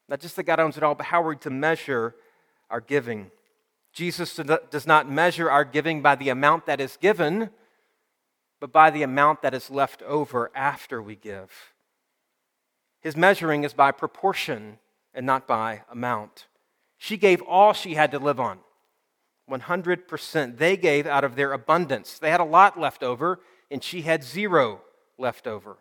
Not 0.08 0.20
just 0.20 0.36
that 0.36 0.44
God 0.44 0.60
owns 0.60 0.76
it 0.76 0.82
all, 0.82 0.94
but 0.94 1.06
how 1.06 1.22
we're 1.22 1.34
to 1.34 1.50
measure 1.50 2.14
our 2.70 2.80
giving. 2.80 3.30
Jesus 3.92 4.38
does 4.70 4.86
not 4.86 5.10
measure 5.10 5.50
our 5.50 5.64
giving 5.64 6.02
by 6.02 6.14
the 6.14 6.28
amount 6.28 6.66
that 6.66 6.80
is 6.80 6.96
given, 6.96 7.50
but 8.60 8.72
by 8.72 8.90
the 8.90 9.02
amount 9.02 9.42
that 9.42 9.54
is 9.54 9.70
left 9.70 10.02
over 10.02 10.50
after 10.54 11.02
we 11.02 11.16
give. 11.16 11.74
His 13.00 13.16
measuring 13.16 13.64
is 13.64 13.74
by 13.74 13.92
proportion 13.92 14.78
and 15.12 15.26
not 15.26 15.46
by 15.46 15.82
amount. 15.90 16.46
She 16.98 17.16
gave 17.16 17.42
all 17.42 17.72
she 17.72 17.94
had 17.94 18.10
to 18.12 18.18
live 18.18 18.40
on. 18.40 18.58
100%. 19.50 20.58
They 20.58 20.76
gave 20.76 21.06
out 21.06 21.24
of 21.24 21.36
their 21.36 21.52
abundance. 21.52 22.18
They 22.18 22.30
had 22.30 22.40
a 22.40 22.44
lot 22.44 22.78
left 22.78 23.02
over, 23.02 23.40
and 23.70 23.82
she 23.82 24.02
had 24.02 24.24
zero 24.24 24.80
left 25.18 25.46
over. 25.46 25.78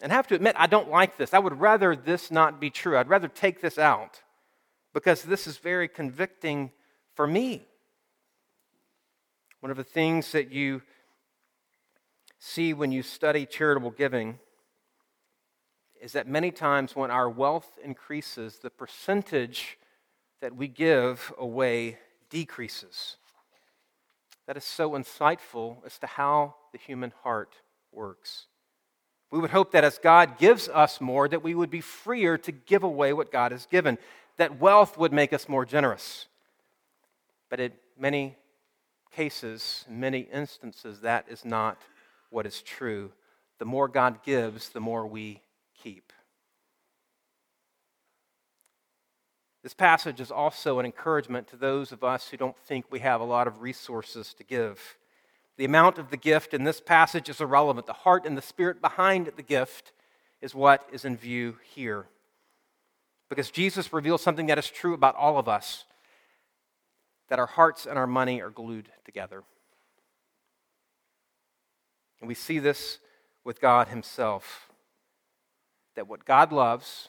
And 0.00 0.12
I 0.12 0.16
have 0.16 0.26
to 0.28 0.34
admit, 0.34 0.56
I 0.58 0.66
don't 0.66 0.90
like 0.90 1.16
this. 1.16 1.32
I 1.32 1.38
would 1.38 1.58
rather 1.60 1.96
this 1.96 2.30
not 2.30 2.60
be 2.60 2.70
true. 2.70 2.98
I'd 2.98 3.08
rather 3.08 3.28
take 3.28 3.60
this 3.60 3.78
out 3.78 4.22
because 4.92 5.22
this 5.22 5.46
is 5.46 5.58
very 5.58 5.88
convicting 5.88 6.70
for 7.14 7.26
me. 7.26 7.66
One 9.60 9.70
of 9.70 9.76
the 9.76 9.84
things 9.84 10.32
that 10.32 10.52
you 10.52 10.82
see 12.38 12.74
when 12.74 12.92
you 12.92 13.02
study 13.02 13.46
charitable 13.46 13.92
giving 13.92 14.38
is 16.00 16.12
that 16.12 16.28
many 16.28 16.50
times 16.50 16.94
when 16.94 17.10
our 17.10 17.28
wealth 17.28 17.78
increases, 17.82 18.58
the 18.58 18.70
percentage 18.70 19.78
that 20.40 20.54
we 20.54 20.68
give 20.68 21.32
away 21.38 21.98
decreases. 22.30 23.16
That 24.46 24.56
is 24.56 24.64
so 24.64 24.90
insightful 24.90 25.78
as 25.84 25.98
to 25.98 26.06
how 26.06 26.54
the 26.72 26.78
human 26.78 27.12
heart 27.22 27.54
works. 27.92 28.46
We 29.30 29.40
would 29.40 29.50
hope 29.50 29.72
that 29.72 29.84
as 29.84 29.98
God 29.98 30.38
gives 30.38 30.68
us 30.68 31.00
more, 31.00 31.28
that 31.28 31.42
we 31.42 31.54
would 31.54 31.70
be 31.70 31.80
freer 31.80 32.38
to 32.38 32.52
give 32.52 32.84
away 32.84 33.12
what 33.12 33.32
God 33.32 33.52
has 33.52 33.66
given, 33.66 33.98
that 34.36 34.60
wealth 34.60 34.96
would 34.96 35.12
make 35.12 35.32
us 35.32 35.48
more 35.48 35.64
generous. 35.64 36.26
But 37.48 37.60
in 37.60 37.72
many 37.98 38.36
cases, 39.12 39.84
in 39.88 39.98
many 39.98 40.20
instances, 40.20 41.00
that 41.00 41.26
is 41.28 41.44
not 41.44 41.78
what 42.30 42.46
is 42.46 42.62
true. 42.62 43.10
The 43.58 43.64
more 43.64 43.88
God 43.88 44.22
gives, 44.22 44.68
the 44.68 44.80
more 44.80 45.06
we 45.06 45.40
keep. 45.82 46.12
This 49.66 49.74
passage 49.74 50.20
is 50.20 50.30
also 50.30 50.78
an 50.78 50.86
encouragement 50.86 51.48
to 51.48 51.56
those 51.56 51.90
of 51.90 52.04
us 52.04 52.28
who 52.28 52.36
don't 52.36 52.56
think 52.56 52.84
we 52.88 53.00
have 53.00 53.20
a 53.20 53.24
lot 53.24 53.48
of 53.48 53.62
resources 53.62 54.32
to 54.34 54.44
give. 54.44 54.96
The 55.56 55.64
amount 55.64 55.98
of 55.98 56.10
the 56.10 56.16
gift 56.16 56.54
in 56.54 56.62
this 56.62 56.80
passage 56.80 57.28
is 57.28 57.40
irrelevant. 57.40 57.88
The 57.88 57.92
heart 57.92 58.26
and 58.26 58.38
the 58.38 58.42
spirit 58.42 58.80
behind 58.80 59.32
the 59.34 59.42
gift 59.42 59.90
is 60.40 60.54
what 60.54 60.88
is 60.92 61.04
in 61.04 61.16
view 61.16 61.56
here. 61.64 62.06
Because 63.28 63.50
Jesus 63.50 63.92
reveals 63.92 64.22
something 64.22 64.46
that 64.46 64.56
is 64.56 64.70
true 64.70 64.94
about 64.94 65.16
all 65.16 65.36
of 65.36 65.48
us 65.48 65.84
that 67.28 67.40
our 67.40 67.46
hearts 67.46 67.86
and 67.86 67.98
our 67.98 68.06
money 68.06 68.40
are 68.40 68.50
glued 68.50 68.88
together. 69.04 69.42
And 72.20 72.28
we 72.28 72.34
see 72.34 72.60
this 72.60 73.00
with 73.42 73.60
God 73.60 73.88
Himself 73.88 74.70
that 75.96 76.06
what 76.06 76.24
God 76.24 76.52
loves, 76.52 77.08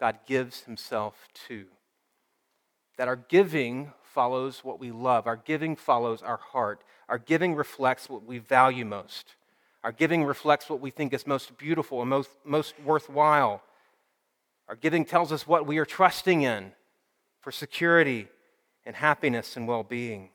God 0.00 0.18
gives 0.26 0.62
Himself 0.62 1.28
to 1.46 1.66
that 2.96 3.08
our 3.08 3.16
giving 3.16 3.92
follows 4.02 4.60
what 4.64 4.80
we 4.80 4.90
love, 4.90 5.26
our 5.26 5.36
giving 5.36 5.76
follows 5.76 6.22
our 6.22 6.38
heart, 6.38 6.82
our 7.08 7.18
giving 7.18 7.54
reflects 7.54 8.08
what 8.08 8.24
we 8.24 8.38
value 8.38 8.84
most, 8.84 9.34
our 9.84 9.92
giving 9.92 10.24
reflects 10.24 10.68
what 10.68 10.80
we 10.80 10.90
think 10.90 11.12
is 11.12 11.26
most 11.26 11.56
beautiful 11.58 12.00
and 12.00 12.10
most, 12.10 12.30
most 12.44 12.74
worthwhile. 12.84 13.62
Our 14.68 14.74
giving 14.74 15.04
tells 15.04 15.30
us 15.30 15.46
what 15.46 15.66
we 15.66 15.78
are 15.78 15.84
trusting 15.84 16.42
in 16.42 16.72
for 17.40 17.52
security 17.52 18.26
and 18.84 18.96
happiness 18.96 19.56
and 19.56 19.68
well 19.68 19.84
being. 19.84 20.30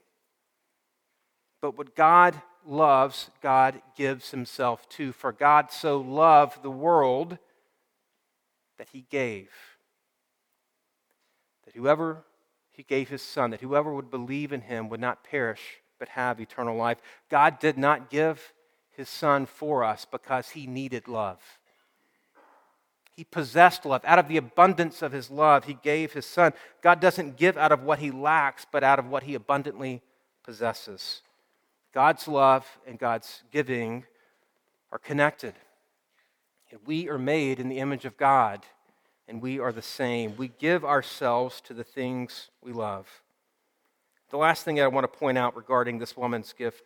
But 1.60 1.78
what 1.78 1.96
God 1.96 2.42
loves, 2.66 3.30
God 3.42 3.82
gives 3.96 4.32
himself 4.32 4.88
to. 4.90 5.12
For 5.12 5.32
God 5.32 5.72
so 5.72 6.00
loved 6.00 6.64
the 6.64 6.72
world 6.72 7.38
that 8.78 8.90
he 8.92 9.06
gave. 9.10 9.50
That 11.66 11.76
whoever 11.76 12.24
he 12.72 12.84
gave 12.84 13.10
his 13.10 13.22
son, 13.22 13.52
that 13.52 13.62
whoever 13.62 13.94
would 13.94 14.10
believe 14.10 14.54
in 14.54 14.62
him 14.62 14.90
would 14.90 15.00
not 15.00 15.24
perish, 15.24 15.82
but 16.00 16.10
have 16.10 16.40
eternal 16.40 16.76
life. 16.76 16.98
God 17.30 17.60
did 17.60 17.78
not 17.78 18.10
give 18.10 18.54
his 18.96 19.10
son 19.10 19.46
for 19.46 19.84
us 19.84 20.06
because 20.10 20.50
he 20.50 20.68
needed 20.68 21.08
love. 21.08 21.40
He 23.16 23.24
possessed 23.24 23.86
love. 23.86 24.02
Out 24.06 24.20
of 24.20 24.28
the 24.28 24.38
abundance 24.38 25.02
of 25.02 25.12
his 25.12 25.30
love, 25.30 25.66
he 25.66 25.74
gave 25.74 26.14
his 26.14 26.26
son. 26.26 26.54
God 26.82 27.00
doesn't 27.00 27.38
give 27.38 27.58
out 27.58 27.72
of 27.72 27.84
what 27.84 28.00
he 28.00 28.10
lacks, 28.10 28.66
but 28.72 28.84
out 28.84 29.00
of 29.00 29.08
what 29.08 29.24
he 29.24 29.36
abundantly 29.36 30.02
possesses. 30.44 31.22
God's 31.94 32.28
love 32.28 32.66
and 32.88 32.98
God's 32.98 33.44
giving 33.52 34.06
are 34.92 34.98
connected. 34.98 35.54
We 36.86 37.10
are 37.10 37.20
made 37.20 37.60
in 37.60 37.68
the 37.68 37.80
image 37.80 38.06
of 38.06 38.18
God 38.18 38.66
and 39.32 39.42
we 39.42 39.60
are 39.60 39.72
the 39.72 39.82
same. 39.82 40.36
We 40.36 40.52
give 40.60 40.84
ourselves 40.84 41.62
to 41.62 41.74
the 41.74 41.86
things 41.86 42.50
we 42.62 42.74
love. 42.74 43.08
The 44.30 44.38
last 44.38 44.66
thing 44.66 44.82
I 44.82 44.88
want 44.88 45.06
to 45.06 45.20
point 45.20 45.38
out 45.38 45.56
regarding 45.56 46.00
this 46.00 46.18
woman's 46.18 46.52
gift 46.52 46.84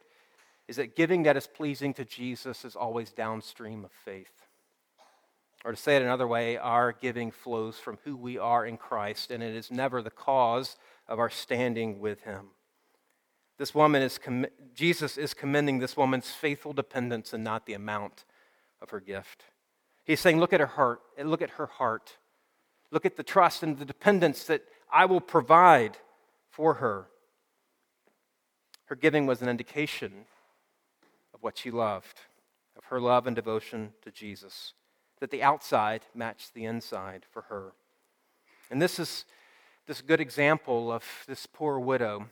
is 0.68 0.76
that 0.76 0.96
giving 0.96 1.24
that 1.24 1.36
is 1.36 1.48
pleasing 1.48 1.92
to 1.96 2.06
Jesus 2.06 2.64
is 2.64 2.76
always 2.76 3.12
downstream 3.12 3.84
of 3.84 3.92
faith. 3.92 4.48
Or 5.64 5.72
to 5.72 5.78
say 5.78 5.96
it 5.96 6.04
another 6.04 6.28
way, 6.28 6.58
our 6.58 6.92
giving 6.92 7.32
flows 7.32 7.80
from 7.80 7.98
who 8.04 8.16
we 8.16 8.38
are 8.38 8.64
in 8.64 8.78
Christ, 8.78 9.32
and 9.32 9.42
it 9.42 9.56
is 9.56 9.72
never 9.72 10.04
the 10.04 10.12
cause 10.12 10.78
of 11.08 11.18
our 11.18 11.32
standing 11.32 12.00
with 12.00 12.22
Him. 12.22 12.50
This 13.58 13.74
woman 13.74 14.04
is, 14.04 14.20
Jesus 14.76 15.18
is 15.18 15.34
commending 15.34 15.80
this 15.80 15.98
woman's 15.98 16.30
faithful 16.30 16.74
dependence 16.74 17.34
and 17.34 17.44
not 17.44 17.66
the 17.66 17.74
amount 17.74 18.24
of 18.84 18.92
her 18.92 19.00
gift. 19.00 19.46
He's 20.04 20.20
saying, 20.20 20.40
look 20.40 20.54
at 20.54 20.60
her 20.60 20.68
heart, 20.68 21.02
look 21.24 21.42
at 21.42 21.52
her 21.52 21.66
heart. 21.66 22.18
Look 22.96 23.06
at 23.06 23.18
the 23.18 23.24
trust 23.24 23.62
and 23.62 23.78
the 23.78 23.84
dependence 23.84 24.46
that 24.46 24.62
I 24.90 25.04
will 25.04 25.20
provide 25.20 25.98
for 26.50 26.76
her. 26.76 27.08
Her 28.86 28.96
giving 28.96 29.26
was 29.26 29.42
an 29.42 29.50
indication 29.50 30.24
of 31.34 31.44
what 31.44 31.58
she 31.58 31.72
loved, 31.72 32.22
of 32.78 32.86
her 32.86 33.02
love 33.02 33.28
and 33.28 33.36
devotion 33.36 33.92
to 34.04 34.12
Jesus, 34.12 34.72
that 35.20 35.30
the 35.30 35.44
outside 35.44 36.04
matched 36.16 36.54
the 36.54 36.64
inside 36.64 37.26
for 37.30 37.42
her. 37.50 37.74
And 38.72 38.82
this 38.82 38.98
is 38.98 39.26
this 39.88 40.00
good 40.00 40.22
example 40.22 40.90
of 40.90 41.04
this 41.28 41.46
poor 41.48 41.78
widow 41.78 42.30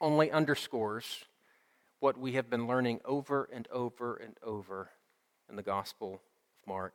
only 0.00 0.28
underscores 0.32 1.26
what 2.00 2.18
we 2.18 2.32
have 2.32 2.50
been 2.50 2.66
learning 2.66 2.98
over 3.04 3.48
and 3.52 3.68
over 3.70 4.16
and 4.16 4.36
over 4.42 4.90
in 5.48 5.54
the 5.54 5.62
Gospel 5.62 6.14
of 6.14 6.66
Mark 6.66 6.94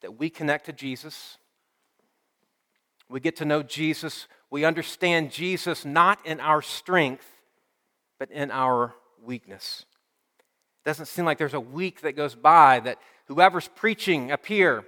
that 0.00 0.18
we 0.18 0.30
connect 0.30 0.64
to 0.64 0.72
Jesus. 0.72 1.36
We 3.08 3.20
get 3.20 3.36
to 3.36 3.44
know 3.44 3.62
Jesus. 3.62 4.26
We 4.50 4.64
understand 4.64 5.30
Jesus 5.30 5.84
not 5.84 6.24
in 6.26 6.40
our 6.40 6.62
strength, 6.62 7.26
but 8.18 8.30
in 8.30 8.50
our 8.50 8.94
weakness. 9.22 9.84
It 10.84 10.88
doesn't 10.88 11.06
seem 11.06 11.24
like 11.24 11.38
there's 11.38 11.54
a 11.54 11.60
week 11.60 12.02
that 12.02 12.12
goes 12.12 12.34
by 12.34 12.80
that 12.80 12.98
whoever's 13.26 13.68
preaching 13.68 14.30
up 14.30 14.46
here, 14.46 14.84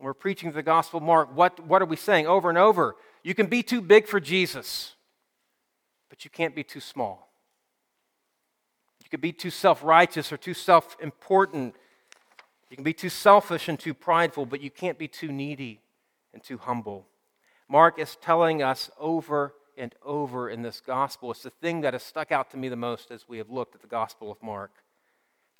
we're 0.00 0.14
preaching 0.14 0.52
the 0.52 0.62
Gospel 0.62 1.00
Mark, 1.00 1.34
what, 1.34 1.58
what 1.60 1.82
are 1.82 1.86
we 1.86 1.96
saying 1.96 2.26
over 2.26 2.48
and 2.48 2.58
over? 2.58 2.94
You 3.24 3.34
can 3.34 3.46
be 3.46 3.62
too 3.62 3.80
big 3.80 4.06
for 4.06 4.20
Jesus, 4.20 4.94
but 6.08 6.24
you 6.24 6.30
can't 6.30 6.54
be 6.54 6.62
too 6.62 6.80
small. 6.80 7.28
You 9.02 9.10
can 9.10 9.20
be 9.20 9.32
too 9.32 9.50
self 9.50 9.82
righteous 9.82 10.32
or 10.32 10.36
too 10.36 10.54
self 10.54 10.96
important 11.00 11.74
you 12.70 12.76
can 12.76 12.84
be 12.84 12.92
too 12.92 13.08
selfish 13.08 13.68
and 13.68 13.78
too 13.78 13.94
prideful, 13.94 14.46
but 14.46 14.60
you 14.60 14.70
can't 14.70 14.98
be 14.98 15.08
too 15.08 15.32
needy 15.32 15.80
and 16.32 16.42
too 16.42 16.58
humble. 16.58 17.06
Mark 17.68 17.98
is 17.98 18.16
telling 18.16 18.62
us 18.62 18.90
over 18.98 19.54
and 19.76 19.94
over 20.02 20.48
in 20.48 20.62
this 20.62 20.80
gospel. 20.80 21.30
It's 21.30 21.42
the 21.42 21.50
thing 21.50 21.82
that 21.82 21.94
has 21.94 22.02
stuck 22.02 22.32
out 22.32 22.50
to 22.50 22.56
me 22.56 22.68
the 22.68 22.76
most 22.76 23.10
as 23.10 23.28
we 23.28 23.38
have 23.38 23.50
looked 23.50 23.74
at 23.74 23.82
the 23.82 23.86
gospel 23.86 24.30
of 24.30 24.42
Mark 24.42 24.72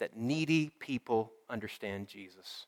that 0.00 0.16
needy 0.16 0.70
people 0.78 1.33
understand 1.50 2.09
Jesus. 2.09 2.66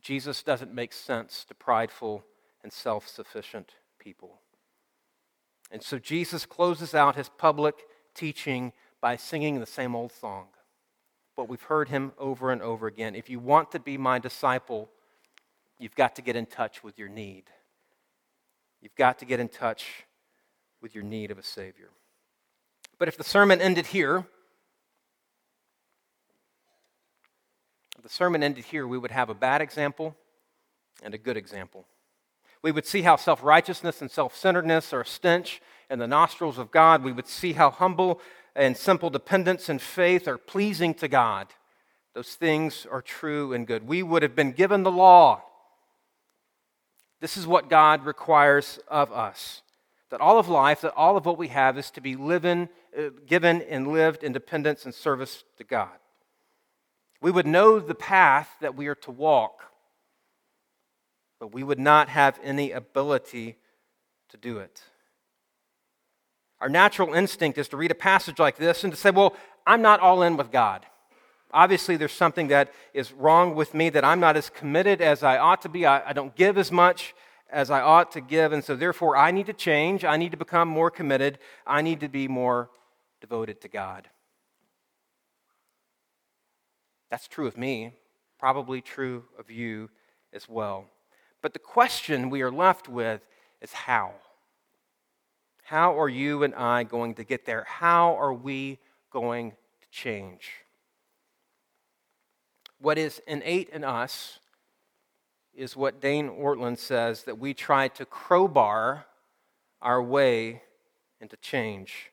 Jesus 0.00 0.42
doesn't 0.42 0.74
make 0.74 0.92
sense 0.92 1.44
to 1.44 1.54
prideful 1.54 2.24
and 2.62 2.72
self 2.72 3.06
sufficient 3.06 3.72
people. 3.98 4.40
And 5.70 5.82
so 5.82 5.98
Jesus 5.98 6.44
closes 6.44 6.94
out 6.94 7.16
his 7.16 7.28
public 7.28 7.74
teaching 8.14 8.72
by 9.00 9.16
singing 9.16 9.60
the 9.60 9.66
same 9.66 9.94
old 9.94 10.12
song 10.12 10.46
but 11.36 11.48
we've 11.48 11.62
heard 11.62 11.88
him 11.88 12.12
over 12.18 12.50
and 12.50 12.62
over 12.62 12.86
again. 12.86 13.14
If 13.14 13.30
you 13.30 13.38
want 13.38 13.70
to 13.72 13.80
be 13.80 13.96
my 13.96 14.18
disciple, 14.18 14.90
you've 15.82 15.94
got 15.96 16.16
to 16.16 16.22
get 16.22 16.36
in 16.36 16.46
touch 16.46 16.84
with 16.84 16.98
your 16.98 17.08
need. 17.08 17.44
You've 18.80 18.94
got 18.94 19.18
to 19.18 19.24
get 19.24 19.40
in 19.40 19.48
touch 19.48 20.04
with 20.80 20.94
your 20.94 21.04
need 21.04 21.30
of 21.30 21.38
a 21.38 21.42
Savior. 21.42 21.90
But 22.98 23.08
if 23.08 23.16
the 23.16 23.24
sermon 23.24 23.60
ended 23.60 23.86
here, 23.86 24.24
if 27.96 28.02
the 28.02 28.08
sermon 28.08 28.42
ended 28.42 28.64
here, 28.64 28.86
we 28.86 28.96
would 28.96 29.10
have 29.10 29.28
a 29.28 29.34
bad 29.34 29.60
example 29.60 30.16
and 31.02 31.14
a 31.14 31.18
good 31.18 31.36
example. 31.36 31.86
We 32.62 32.70
would 32.70 32.86
see 32.86 33.02
how 33.02 33.16
self 33.16 33.42
righteousness 33.42 34.00
and 34.00 34.10
self 34.10 34.36
centeredness 34.36 34.92
are 34.92 35.00
a 35.00 35.06
stench 35.06 35.60
in 35.90 35.98
the 35.98 36.06
nostrils 36.06 36.58
of 36.58 36.70
God. 36.70 37.02
We 37.02 37.12
would 37.12 37.26
see 37.26 37.54
how 37.54 37.70
humble 37.70 38.20
and 38.54 38.76
simple 38.76 39.10
dependence 39.10 39.68
and 39.68 39.82
faith 39.82 40.28
are 40.28 40.38
pleasing 40.38 40.94
to 40.94 41.08
God. 41.08 41.48
Those 42.14 42.34
things 42.34 42.86
are 42.90 43.02
true 43.02 43.52
and 43.52 43.66
good. 43.66 43.86
We 43.86 44.02
would 44.02 44.22
have 44.22 44.36
been 44.36 44.52
given 44.52 44.84
the 44.84 44.92
law. 44.92 45.42
This 47.22 47.36
is 47.36 47.46
what 47.46 47.70
God 47.70 48.04
requires 48.04 48.80
of 48.88 49.12
us 49.12 49.62
that 50.10 50.20
all 50.20 50.38
of 50.38 50.46
life, 50.46 50.82
that 50.82 50.92
all 50.94 51.16
of 51.16 51.24
what 51.24 51.38
we 51.38 51.48
have 51.48 51.78
is 51.78 51.90
to 51.90 52.02
be 52.02 52.16
living, 52.16 52.68
uh, 52.98 53.04
given 53.26 53.62
and 53.62 53.88
lived 53.88 54.22
in 54.22 54.30
dependence 54.30 54.84
and 54.84 54.94
service 54.94 55.42
to 55.56 55.64
God. 55.64 55.88
We 57.22 57.30
would 57.30 57.46
know 57.46 57.80
the 57.80 57.94
path 57.94 58.50
that 58.60 58.74
we 58.74 58.88
are 58.88 58.94
to 58.96 59.10
walk, 59.10 59.62
but 61.40 61.54
we 61.54 61.62
would 61.62 61.78
not 61.78 62.10
have 62.10 62.38
any 62.44 62.72
ability 62.72 63.56
to 64.28 64.36
do 64.36 64.58
it. 64.58 64.82
Our 66.60 66.68
natural 66.68 67.14
instinct 67.14 67.56
is 67.56 67.68
to 67.68 67.78
read 67.78 67.90
a 67.90 67.94
passage 67.94 68.38
like 68.38 68.56
this 68.56 68.84
and 68.84 68.92
to 68.92 68.98
say, 68.98 69.10
well, 69.10 69.34
I'm 69.66 69.80
not 69.80 70.00
all 70.00 70.22
in 70.22 70.36
with 70.36 70.50
God. 70.50 70.84
Obviously, 71.52 71.96
there's 71.96 72.12
something 72.12 72.48
that 72.48 72.72
is 72.94 73.12
wrong 73.12 73.54
with 73.54 73.74
me 73.74 73.90
that 73.90 74.04
I'm 74.04 74.20
not 74.20 74.36
as 74.36 74.48
committed 74.48 75.02
as 75.02 75.22
I 75.22 75.38
ought 75.38 75.62
to 75.62 75.68
be. 75.68 75.84
I, 75.84 76.10
I 76.10 76.12
don't 76.12 76.34
give 76.34 76.56
as 76.56 76.72
much 76.72 77.14
as 77.50 77.70
I 77.70 77.82
ought 77.82 78.12
to 78.12 78.20
give. 78.22 78.52
And 78.52 78.64
so, 78.64 78.74
therefore, 78.74 79.16
I 79.16 79.30
need 79.30 79.46
to 79.46 79.52
change. 79.52 80.04
I 80.04 80.16
need 80.16 80.30
to 80.30 80.38
become 80.38 80.68
more 80.68 80.90
committed. 80.90 81.38
I 81.66 81.82
need 81.82 82.00
to 82.00 82.08
be 82.08 82.26
more 82.26 82.70
devoted 83.20 83.60
to 83.60 83.68
God. 83.68 84.08
That's 87.10 87.28
true 87.28 87.46
of 87.46 87.58
me, 87.58 87.92
probably 88.38 88.80
true 88.80 89.24
of 89.38 89.50
you 89.50 89.90
as 90.32 90.48
well. 90.48 90.86
But 91.42 91.52
the 91.52 91.58
question 91.58 92.30
we 92.30 92.40
are 92.40 92.50
left 92.50 92.88
with 92.88 93.20
is 93.60 93.72
how? 93.72 94.12
How 95.64 96.00
are 96.00 96.08
you 96.08 96.42
and 96.42 96.54
I 96.54 96.84
going 96.84 97.14
to 97.16 97.24
get 97.24 97.44
there? 97.44 97.64
How 97.68 98.16
are 98.16 98.32
we 98.32 98.78
going 99.10 99.50
to 99.50 99.90
change? 99.90 100.61
What 102.82 102.98
is 102.98 103.22
innate 103.28 103.68
in 103.68 103.84
us 103.84 104.40
is 105.54 105.76
what 105.76 106.00
Dane 106.00 106.28
Ortlund 106.28 106.78
says 106.78 107.22
that 107.22 107.38
we 107.38 107.54
try 107.54 107.86
to 107.86 108.04
crowbar 108.04 109.06
our 109.80 110.02
way 110.02 110.62
into 111.20 111.36
change. 111.36 112.10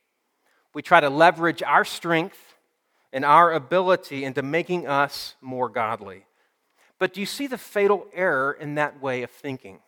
We 0.76 0.84
try 0.84 1.00
to 1.00 1.10
leverage 1.10 1.64
our 1.64 1.84
strength 1.84 2.38
and 3.12 3.26
our 3.26 3.52
ability 3.52 4.24
into 4.24 4.44
making 4.44 4.86
us 4.86 5.34
more 5.42 5.70
godly. 5.70 6.28
But 7.00 7.16
do 7.16 7.20
you 7.20 7.26
see 7.26 7.48
the 7.48 7.58
fatal 7.58 8.06
error 8.14 8.54
in 8.54 8.76
that 8.76 9.02
way 9.02 9.24
of 9.24 9.32
thinking? 9.32 9.80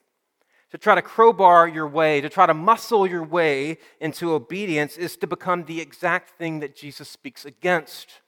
to 0.71 0.77
try 0.77 0.95
to 0.95 1.01
crowbar 1.01 1.67
your 1.67 1.85
way, 1.85 2.21
to 2.21 2.29
try 2.29 2.45
to 2.45 2.53
muscle 2.53 3.05
your 3.05 3.23
way 3.23 3.77
into 3.99 4.31
obedience, 4.31 4.95
is 4.95 5.17
to 5.17 5.27
become 5.27 5.65
the 5.65 5.81
exact 5.81 6.29
thing 6.37 6.61
that 6.61 6.77
Jesus 6.77 7.09
speaks 7.09 7.43
against 7.43 8.21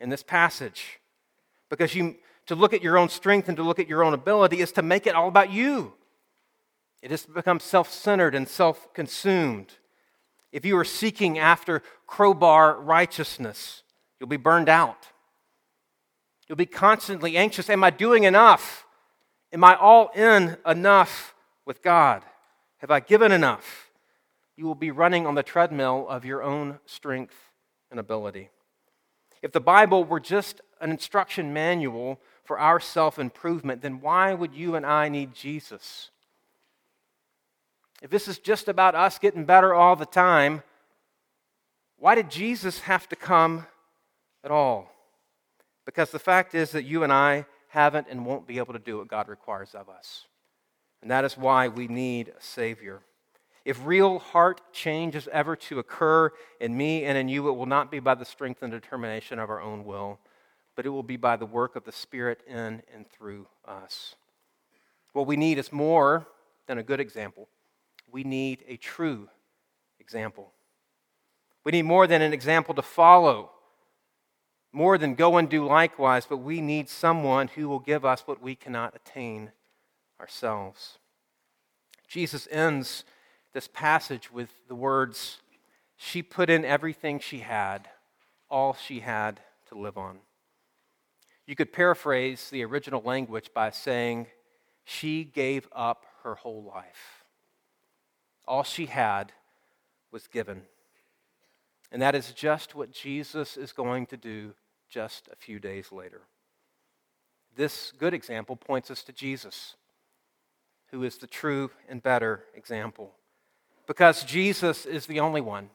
in 0.00 0.08
this 0.08 0.22
passage. 0.22 0.98
Because 1.76 1.94
you, 1.94 2.16
to 2.46 2.54
look 2.54 2.72
at 2.72 2.82
your 2.82 2.98
own 2.98 3.08
strength 3.08 3.48
and 3.48 3.56
to 3.56 3.62
look 3.62 3.78
at 3.78 3.88
your 3.88 4.04
own 4.04 4.14
ability 4.14 4.60
is 4.60 4.72
to 4.72 4.82
make 4.82 5.06
it 5.06 5.14
all 5.14 5.28
about 5.28 5.50
you. 5.50 5.94
It 7.02 7.08
to 7.16 7.30
become 7.30 7.60
self 7.60 7.90
centered 7.90 8.34
and 8.34 8.48
self 8.48 8.92
consumed. 8.94 9.72
If 10.52 10.64
you 10.64 10.76
are 10.78 10.84
seeking 10.84 11.38
after 11.38 11.82
crowbar 12.06 12.80
righteousness, 12.80 13.82
you'll 14.18 14.28
be 14.28 14.36
burned 14.36 14.68
out. 14.68 15.08
You'll 16.48 16.56
be 16.56 16.66
constantly 16.66 17.36
anxious 17.36 17.68
Am 17.68 17.82
I 17.82 17.90
doing 17.90 18.24
enough? 18.24 18.86
Am 19.52 19.64
I 19.64 19.76
all 19.76 20.10
in 20.14 20.56
enough? 20.66 21.34
with 21.64 21.82
God? 21.82 22.22
Have 22.78 22.90
I 22.90 23.00
given 23.00 23.32
enough? 23.32 23.90
You 24.56 24.66
will 24.66 24.74
be 24.74 24.90
running 24.90 25.26
on 25.26 25.34
the 25.34 25.42
treadmill 25.42 26.06
of 26.08 26.24
your 26.24 26.42
own 26.42 26.78
strength 26.86 27.34
and 27.90 27.98
ability. 27.98 28.50
If 29.42 29.52
the 29.52 29.60
Bible 29.60 30.04
were 30.04 30.20
just 30.20 30.60
an 30.80 30.90
instruction 30.90 31.52
manual 31.52 32.20
for 32.44 32.58
our 32.58 32.80
self 32.80 33.18
improvement, 33.18 33.82
then 33.82 34.00
why 34.00 34.34
would 34.34 34.54
you 34.54 34.74
and 34.74 34.84
I 34.84 35.08
need 35.08 35.34
Jesus? 35.34 36.10
If 38.02 38.10
this 38.10 38.28
is 38.28 38.38
just 38.38 38.68
about 38.68 38.94
us 38.94 39.18
getting 39.18 39.44
better 39.44 39.72
all 39.72 39.96
the 39.96 40.04
time, 40.06 40.62
why 41.98 42.14
did 42.14 42.30
Jesus 42.30 42.80
have 42.80 43.08
to 43.08 43.16
come 43.16 43.66
at 44.42 44.50
all? 44.50 44.92
Because 45.86 46.10
the 46.10 46.18
fact 46.18 46.54
is 46.54 46.72
that 46.72 46.84
you 46.84 47.02
and 47.02 47.12
I 47.12 47.46
haven't 47.68 48.06
and 48.10 48.26
won't 48.26 48.46
be 48.46 48.58
able 48.58 48.74
to 48.74 48.78
do 48.78 48.98
what 48.98 49.08
God 49.08 49.28
requires 49.28 49.74
of 49.74 49.88
us. 49.88 50.26
And 51.02 51.10
that 51.10 51.24
is 51.24 51.36
why 51.36 51.68
we 51.68 51.88
need 51.88 52.28
a 52.28 52.42
Savior. 52.42 53.00
If 53.64 53.84
real 53.84 54.18
heart 54.18 54.60
change 54.72 55.16
is 55.16 55.28
ever 55.28 55.56
to 55.56 55.78
occur 55.78 56.30
in 56.60 56.76
me 56.76 57.04
and 57.04 57.16
in 57.16 57.28
you, 57.28 57.48
it 57.48 57.52
will 57.52 57.66
not 57.66 57.90
be 57.90 57.98
by 57.98 58.14
the 58.14 58.24
strength 58.24 58.62
and 58.62 58.70
determination 58.70 59.38
of 59.38 59.48
our 59.48 59.60
own 59.60 59.84
will, 59.84 60.18
but 60.76 60.86
it 60.86 60.90
will 60.90 61.02
be 61.02 61.16
by 61.16 61.36
the 61.36 61.46
work 61.46 61.76
of 61.76 61.84
the 61.84 61.92
Spirit 61.92 62.40
in 62.46 62.82
and 62.92 63.08
through 63.10 63.46
us. 63.66 64.14
What 65.12 65.26
we 65.26 65.36
need 65.36 65.58
is 65.58 65.72
more 65.72 66.26
than 66.66 66.78
a 66.78 66.82
good 66.82 67.00
example. 67.00 67.48
We 68.10 68.24
need 68.24 68.64
a 68.66 68.76
true 68.76 69.28
example. 70.00 70.52
We 71.64 71.72
need 71.72 71.82
more 71.82 72.06
than 72.06 72.20
an 72.20 72.32
example 72.32 72.74
to 72.74 72.82
follow, 72.82 73.50
more 74.72 74.98
than 74.98 75.14
go 75.14 75.36
and 75.36 75.48
do 75.48 75.64
likewise, 75.64 76.26
but 76.26 76.38
we 76.38 76.60
need 76.60 76.88
someone 76.88 77.48
who 77.48 77.68
will 77.68 77.78
give 77.78 78.04
us 78.04 78.22
what 78.26 78.42
we 78.42 78.54
cannot 78.54 78.94
attain 78.94 79.52
ourselves. 80.20 80.98
Jesus 82.08 82.46
ends 82.50 83.04
this 83.52 83.68
passage 83.68 84.32
with 84.32 84.50
the 84.68 84.74
words, 84.74 85.38
She 85.96 86.22
put 86.22 86.50
in 86.50 86.64
everything 86.64 87.20
she 87.20 87.38
had, 87.38 87.88
all 88.50 88.74
she 88.74 89.00
had 89.00 89.40
to 89.68 89.78
live 89.78 89.96
on. 89.96 90.18
You 91.46 91.56
could 91.56 91.72
paraphrase 91.72 92.48
the 92.50 92.64
original 92.64 93.02
language 93.02 93.50
by 93.54 93.70
saying, 93.70 94.28
She 94.84 95.24
gave 95.24 95.68
up 95.72 96.06
her 96.22 96.34
whole 96.36 96.62
life. 96.62 97.24
All 98.46 98.62
she 98.62 98.86
had 98.86 99.32
was 100.10 100.26
given. 100.26 100.62
And 101.92 102.00
that 102.02 102.14
is 102.14 102.32
just 102.32 102.74
what 102.74 102.92
Jesus 102.92 103.56
is 103.56 103.72
going 103.72 104.06
to 104.06 104.16
do 104.16 104.54
just 104.88 105.28
a 105.32 105.36
few 105.36 105.58
days 105.58 105.92
later. 105.92 106.22
This 107.56 107.92
good 107.98 108.14
example 108.14 108.56
points 108.56 108.90
us 108.90 109.02
to 109.04 109.12
Jesus, 109.12 109.76
who 110.90 111.04
is 111.04 111.18
the 111.18 111.26
true 111.26 111.70
and 111.88 112.02
better 112.02 112.44
example. 112.54 113.12
Because 113.86 114.24
Jesus 114.24 114.86
is 114.86 115.06
the 115.06 115.20
only 115.20 115.40
one, 115.40 115.70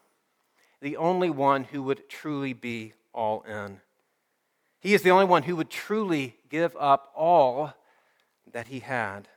the 0.82 0.98
only 0.98 1.30
one 1.30 1.66
who 1.66 1.84
would 1.84 2.10
truly 2.10 2.54
be 2.54 2.94
all 3.14 3.42
in. 3.42 3.80
He 4.80 4.94
is 4.94 5.02
the 5.02 5.12
only 5.12 5.26
one 5.26 5.44
who 5.44 5.56
would 5.56 5.70
truly 5.70 6.38
give 6.50 6.76
up 6.80 7.12
all 7.16 7.74
that 8.52 8.68
he 8.68 8.80
had, 8.80 9.28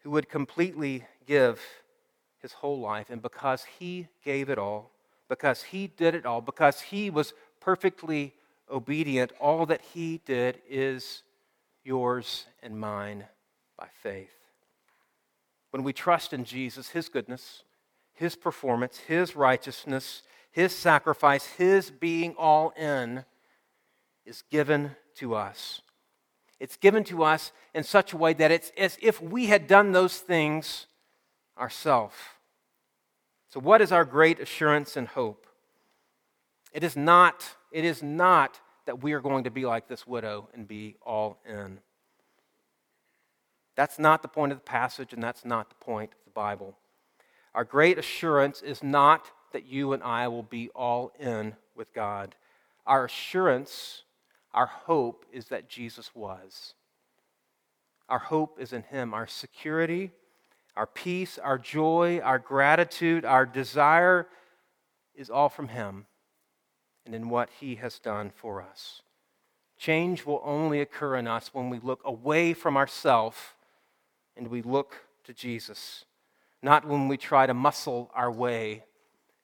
who 0.00 0.10
would 0.10 0.28
completely 0.28 1.04
give 1.26 1.60
his 2.40 2.54
whole 2.54 2.80
life. 2.80 3.10
And 3.10 3.20
because 3.20 3.64
he 3.78 4.08
gave 4.24 4.48
it 4.48 4.58
all, 4.58 4.90
because 5.28 5.64
he 5.64 5.88
did 5.88 6.14
it 6.14 6.24
all, 6.24 6.40
because 6.40 6.80
he 6.80 7.10
was 7.10 7.34
perfectly 7.60 8.32
obedient, 8.70 9.32
all 9.40 9.66
that 9.66 9.80
he 9.80 10.20
did 10.24 10.60
is 10.68 11.22
yours 11.84 12.46
and 12.62 12.78
mine 12.78 13.24
by 13.78 13.88
faith. 14.02 14.30
When 15.70 15.82
we 15.82 15.92
trust 15.92 16.32
in 16.32 16.44
Jesus, 16.44 16.88
his 16.88 17.08
goodness, 17.08 17.62
his 18.14 18.34
performance, 18.34 18.98
his 18.98 19.36
righteousness, 19.36 20.22
his 20.56 20.72
sacrifice, 20.72 21.44
his 21.44 21.90
being 21.90 22.34
all 22.38 22.70
in, 22.78 23.26
is 24.24 24.42
given 24.50 24.92
to 25.16 25.34
us. 25.34 25.82
It's 26.58 26.78
given 26.78 27.04
to 27.04 27.24
us 27.24 27.52
in 27.74 27.82
such 27.82 28.14
a 28.14 28.16
way 28.16 28.32
that 28.32 28.50
it's 28.50 28.72
as 28.78 28.96
if 29.02 29.20
we 29.20 29.48
had 29.48 29.66
done 29.66 29.92
those 29.92 30.16
things 30.16 30.86
ourselves. 31.58 32.14
So, 33.50 33.60
what 33.60 33.82
is 33.82 33.92
our 33.92 34.06
great 34.06 34.40
assurance 34.40 34.96
and 34.96 35.06
hope? 35.06 35.46
It 36.72 36.82
is 36.82 36.96
not, 36.96 37.44
it 37.70 37.84
is 37.84 38.02
not 38.02 38.58
that 38.86 39.02
we 39.02 39.12
are 39.12 39.20
going 39.20 39.44
to 39.44 39.50
be 39.50 39.66
like 39.66 39.88
this 39.88 40.06
widow 40.06 40.48
and 40.54 40.66
be 40.66 40.96
all 41.04 41.38
in. 41.46 41.80
That's 43.74 43.98
not 43.98 44.22
the 44.22 44.28
point 44.28 44.52
of 44.52 44.58
the 44.58 44.64
passage, 44.64 45.12
and 45.12 45.22
that's 45.22 45.44
not 45.44 45.68
the 45.68 45.84
point 45.84 46.12
of 46.12 46.24
the 46.24 46.30
Bible. 46.30 46.78
Our 47.54 47.64
great 47.64 47.98
assurance 47.98 48.62
is 48.62 48.82
not 48.82 49.30
that 49.56 49.66
you 49.66 49.94
and 49.94 50.02
I 50.02 50.28
will 50.28 50.42
be 50.42 50.68
all 50.74 51.12
in 51.18 51.54
with 51.74 51.90
God. 51.94 52.34
Our 52.86 53.06
assurance, 53.06 54.02
our 54.52 54.66
hope 54.66 55.24
is 55.32 55.46
that 55.46 55.66
Jesus 55.66 56.10
was. 56.14 56.74
Our 58.10 58.18
hope 58.18 58.58
is 58.60 58.74
in 58.74 58.82
Him. 58.82 59.14
Our 59.14 59.26
security, 59.26 60.10
our 60.76 60.86
peace, 60.86 61.38
our 61.38 61.56
joy, 61.56 62.20
our 62.22 62.38
gratitude, 62.38 63.24
our 63.24 63.46
desire 63.46 64.28
is 65.14 65.30
all 65.30 65.48
from 65.48 65.68
Him 65.68 66.04
and 67.06 67.14
in 67.14 67.30
what 67.30 67.48
He 67.58 67.76
has 67.76 67.98
done 67.98 68.30
for 68.36 68.60
us. 68.60 69.00
Change 69.78 70.26
will 70.26 70.42
only 70.44 70.82
occur 70.82 71.16
in 71.16 71.26
us 71.26 71.48
when 71.54 71.70
we 71.70 71.78
look 71.78 72.02
away 72.04 72.52
from 72.52 72.76
ourselves 72.76 73.38
and 74.36 74.48
we 74.48 74.60
look 74.60 75.06
to 75.24 75.32
Jesus, 75.32 76.04
not 76.62 76.86
when 76.86 77.08
we 77.08 77.16
try 77.16 77.46
to 77.46 77.54
muscle 77.54 78.10
our 78.14 78.30
way 78.30 78.84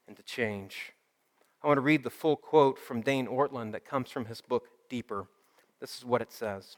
into 0.08 0.22
change. 0.22 0.92
I 1.62 1.66
want 1.66 1.78
to 1.78 1.82
read 1.82 2.04
the 2.04 2.10
full 2.10 2.36
quote 2.36 2.78
from 2.78 3.02
Dane 3.02 3.26
Ortlund 3.26 3.72
that 3.72 3.84
comes 3.84 4.10
from 4.10 4.26
his 4.26 4.40
book, 4.40 4.64
Deeper. 4.88 5.26
This 5.80 5.96
is 5.96 6.04
what 6.04 6.22
it 6.22 6.32
says 6.32 6.76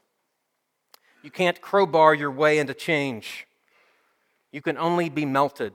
You 1.23 1.31
can't 1.31 1.61
crowbar 1.61 2.13
your 2.13 2.31
way 2.31 2.59
into 2.59 2.73
change. 2.73 3.47
You 4.51 4.61
can 4.61 4.77
only 4.77 5.09
be 5.09 5.25
melted. 5.25 5.73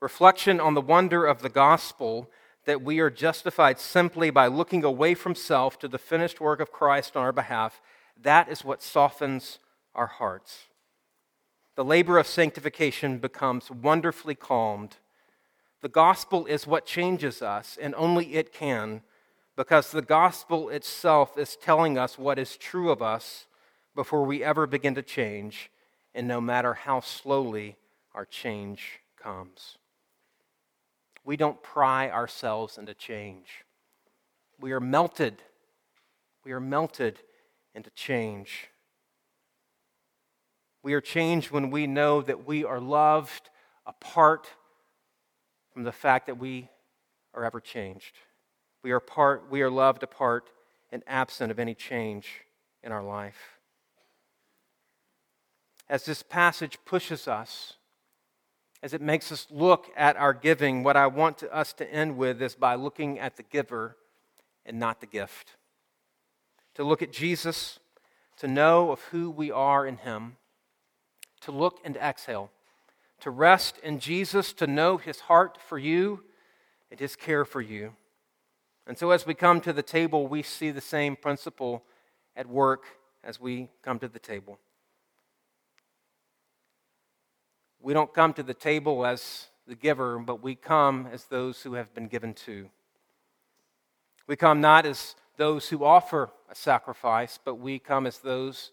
Reflection 0.00 0.58
on 0.58 0.74
the 0.74 0.80
wonder 0.80 1.24
of 1.24 1.42
the 1.42 1.48
gospel 1.48 2.28
that 2.64 2.82
we 2.82 3.00
are 3.00 3.10
justified 3.10 3.78
simply 3.78 4.30
by 4.30 4.46
looking 4.46 4.84
away 4.84 5.14
from 5.14 5.34
self 5.34 5.78
to 5.78 5.88
the 5.88 5.98
finished 5.98 6.40
work 6.40 6.60
of 6.60 6.72
Christ 6.72 7.16
on 7.16 7.22
our 7.22 7.32
behalf, 7.32 7.80
that 8.20 8.48
is 8.48 8.64
what 8.64 8.82
softens 8.82 9.58
our 9.94 10.06
hearts. 10.06 10.68
The 11.74 11.84
labor 11.84 12.18
of 12.18 12.26
sanctification 12.26 13.18
becomes 13.18 13.70
wonderfully 13.70 14.34
calmed. 14.34 14.96
The 15.82 15.88
gospel 15.88 16.46
is 16.46 16.66
what 16.66 16.86
changes 16.86 17.42
us, 17.42 17.76
and 17.80 17.94
only 17.96 18.34
it 18.34 18.52
can, 18.52 19.02
because 19.56 19.90
the 19.90 20.00
gospel 20.00 20.70
itself 20.70 21.36
is 21.36 21.56
telling 21.56 21.98
us 21.98 22.16
what 22.16 22.38
is 22.38 22.56
true 22.56 22.90
of 22.90 23.02
us 23.02 23.46
before 23.94 24.24
we 24.24 24.42
ever 24.42 24.66
begin 24.66 24.94
to 24.94 25.02
change 25.02 25.70
and 26.14 26.28
no 26.28 26.40
matter 26.40 26.72
how 26.72 27.00
slowly 27.00 27.76
our 28.14 28.24
change 28.24 29.00
comes. 29.20 29.76
We 31.24 31.36
don't 31.36 31.62
pry 31.62 32.10
ourselves 32.10 32.78
into 32.78 32.94
change. 32.94 33.64
We 34.60 34.72
are 34.72 34.80
melted. 34.80 35.42
We 36.44 36.52
are 36.52 36.60
melted 36.60 37.18
into 37.74 37.90
change. 37.90 38.68
We 40.82 40.94
are 40.94 41.00
changed 41.00 41.50
when 41.50 41.70
we 41.70 41.86
know 41.86 42.22
that 42.22 42.46
we 42.46 42.64
are 42.64 42.80
loved 42.80 43.50
apart 43.86 44.48
from 45.72 45.84
the 45.84 45.92
fact 45.92 46.26
that 46.26 46.38
we 46.38 46.68
are 47.34 47.44
ever 47.44 47.60
changed. 47.60 48.14
We 48.82 48.90
are, 48.90 49.00
part, 49.00 49.50
we 49.50 49.62
are 49.62 49.70
loved 49.70 50.02
apart 50.02 50.50
and 50.90 51.02
absent 51.06 51.50
of 51.50 51.58
any 51.58 51.74
change 51.74 52.28
in 52.82 52.92
our 52.92 53.02
life 53.02 53.58
as 55.92 56.06
this 56.06 56.22
passage 56.22 56.78
pushes 56.86 57.28
us, 57.28 57.74
as 58.82 58.94
it 58.94 59.02
makes 59.02 59.30
us 59.30 59.46
look 59.50 59.90
at 59.94 60.16
our 60.16 60.32
giving, 60.32 60.82
what 60.82 60.96
I 60.96 61.06
want 61.06 61.36
to, 61.38 61.54
us 61.54 61.74
to 61.74 61.92
end 61.92 62.16
with 62.16 62.40
is 62.40 62.54
by 62.54 62.76
looking 62.76 63.18
at 63.18 63.36
the 63.36 63.42
giver 63.42 63.98
and 64.64 64.78
not 64.78 65.02
the 65.02 65.06
gift. 65.06 65.56
To 66.76 66.82
look 66.82 67.02
at 67.02 67.12
Jesus, 67.12 67.78
to 68.38 68.48
know 68.48 68.90
of 68.90 69.02
who 69.10 69.30
we 69.30 69.50
are 69.50 69.86
in 69.86 69.98
Him, 69.98 70.36
to 71.42 71.52
look 71.52 71.78
and 71.84 71.94
exhale, 71.98 72.50
to 73.22 73.30
rest 73.30 73.78
in 73.84 74.00
Jesus, 74.00 74.52
to 74.54 74.66
know 74.66 74.96
His 74.96 75.20
heart 75.20 75.56
for 75.68 75.78
you 75.78 76.24
and 76.90 76.98
His 76.98 77.16
care 77.16 77.44
for 77.44 77.60
you. 77.60 77.94
And 78.86 78.98
so, 78.98 79.12
as 79.12 79.24
we 79.24 79.34
come 79.34 79.60
to 79.60 79.72
the 79.72 79.82
table, 79.82 80.26
we 80.26 80.42
see 80.42 80.72
the 80.72 80.80
same 80.80 81.14
principle 81.14 81.84
at 82.36 82.48
work 82.48 82.84
as 83.22 83.40
we 83.40 83.68
come 83.82 84.00
to 84.00 84.08
the 84.08 84.18
table. 84.18 84.58
We 87.80 87.94
don't 87.94 88.12
come 88.12 88.32
to 88.34 88.42
the 88.42 88.54
table 88.54 89.06
as 89.06 89.46
the 89.68 89.76
giver, 89.76 90.18
but 90.18 90.42
we 90.42 90.56
come 90.56 91.08
as 91.12 91.24
those 91.24 91.62
who 91.62 91.74
have 91.74 91.94
been 91.94 92.08
given 92.08 92.34
to. 92.34 92.68
We 94.26 94.34
come 94.34 94.60
not 94.60 94.84
as 94.84 95.14
those 95.36 95.68
who 95.68 95.84
offer 95.84 96.30
a 96.50 96.54
sacrifice, 96.56 97.38
but 97.42 97.54
we 97.54 97.78
come 97.78 98.06
as 98.06 98.18
those 98.18 98.72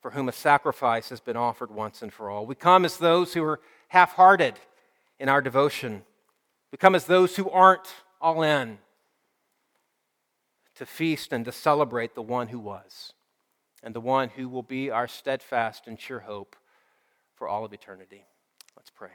for 0.00 0.12
whom 0.12 0.28
a 0.28 0.32
sacrifice 0.32 1.08
has 1.08 1.20
been 1.20 1.36
offered 1.36 1.72
once 1.72 2.02
and 2.02 2.12
for 2.12 2.30
all. 2.30 2.46
We 2.46 2.54
come 2.54 2.84
as 2.84 2.98
those 2.98 3.34
who 3.34 3.42
are 3.42 3.60
half 3.88 4.12
hearted 4.12 4.54
in 5.18 5.28
our 5.28 5.42
devotion. 5.42 6.02
become 6.70 6.94
as 6.94 7.06
those 7.06 7.36
who 7.36 7.48
aren't 7.50 7.88
all 8.20 8.42
in 8.42 8.78
to 10.74 10.86
feast 10.86 11.32
and 11.32 11.44
to 11.44 11.52
celebrate 11.52 12.14
the 12.14 12.22
one 12.22 12.48
who 12.48 12.58
was 12.58 13.12
and 13.82 13.94
the 13.94 14.00
one 14.00 14.28
who 14.30 14.48
will 14.48 14.62
be 14.62 14.90
our 14.90 15.08
steadfast 15.08 15.86
and 15.86 15.98
sure 15.98 16.20
hope 16.20 16.56
for 17.34 17.48
all 17.48 17.64
of 17.64 17.72
eternity. 17.72 18.24
Let's 18.76 18.90
pray. 18.90 19.10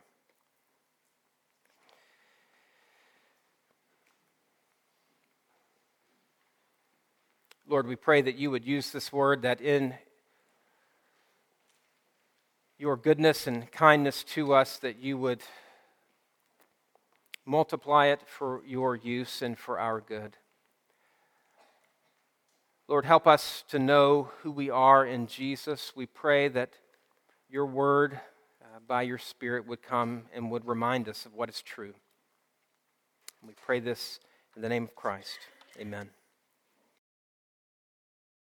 Lord, 7.68 7.88
we 7.88 7.96
pray 7.96 8.22
that 8.22 8.36
you 8.36 8.52
would 8.52 8.66
use 8.66 8.92
this 8.92 9.12
word, 9.12 9.44
that 9.44 9.62
in 9.62 9.94
your 12.84 12.98
goodness 12.98 13.48
and 13.48 13.72
kindness 13.72 14.26
to 14.26 14.54
us, 14.54 14.76
that 14.76 15.02
you 15.02 15.18
would 15.18 15.42
multiply 17.46 18.08
it 18.08 18.20
for 18.26 18.62
your 18.68 18.94
use 18.94 19.42
and 19.42 19.58
for 19.58 19.80
our 19.80 20.02
good. 20.02 20.36
Lord, 22.90 23.06
help 23.06 23.26
us 23.26 23.64
to 23.70 23.80
know 23.80 24.32
who 24.42 24.52
we 24.52 24.70
are 24.70 25.06
in 25.06 25.28
Jesus. 25.28 25.94
We 25.96 26.08
pray 26.08 26.50
that 26.50 26.72
your 27.50 27.66
word 27.66 28.20
uh, 28.62 28.80
by 28.86 29.04
your 29.04 29.18
Spirit 29.18 29.66
would 29.66 29.82
come 29.82 30.24
and 30.36 30.52
would 30.52 30.68
remind 30.68 31.08
us 31.08 31.26
of 31.26 31.34
what 31.34 31.48
is 31.48 31.62
true. 31.62 31.94
We 33.48 33.54
pray 33.66 33.80
this 33.80 34.20
in 34.58 34.62
the 34.62 34.68
name 34.68 34.84
of 34.84 34.94
Christ. 34.94 35.40
Amen. 35.80 36.10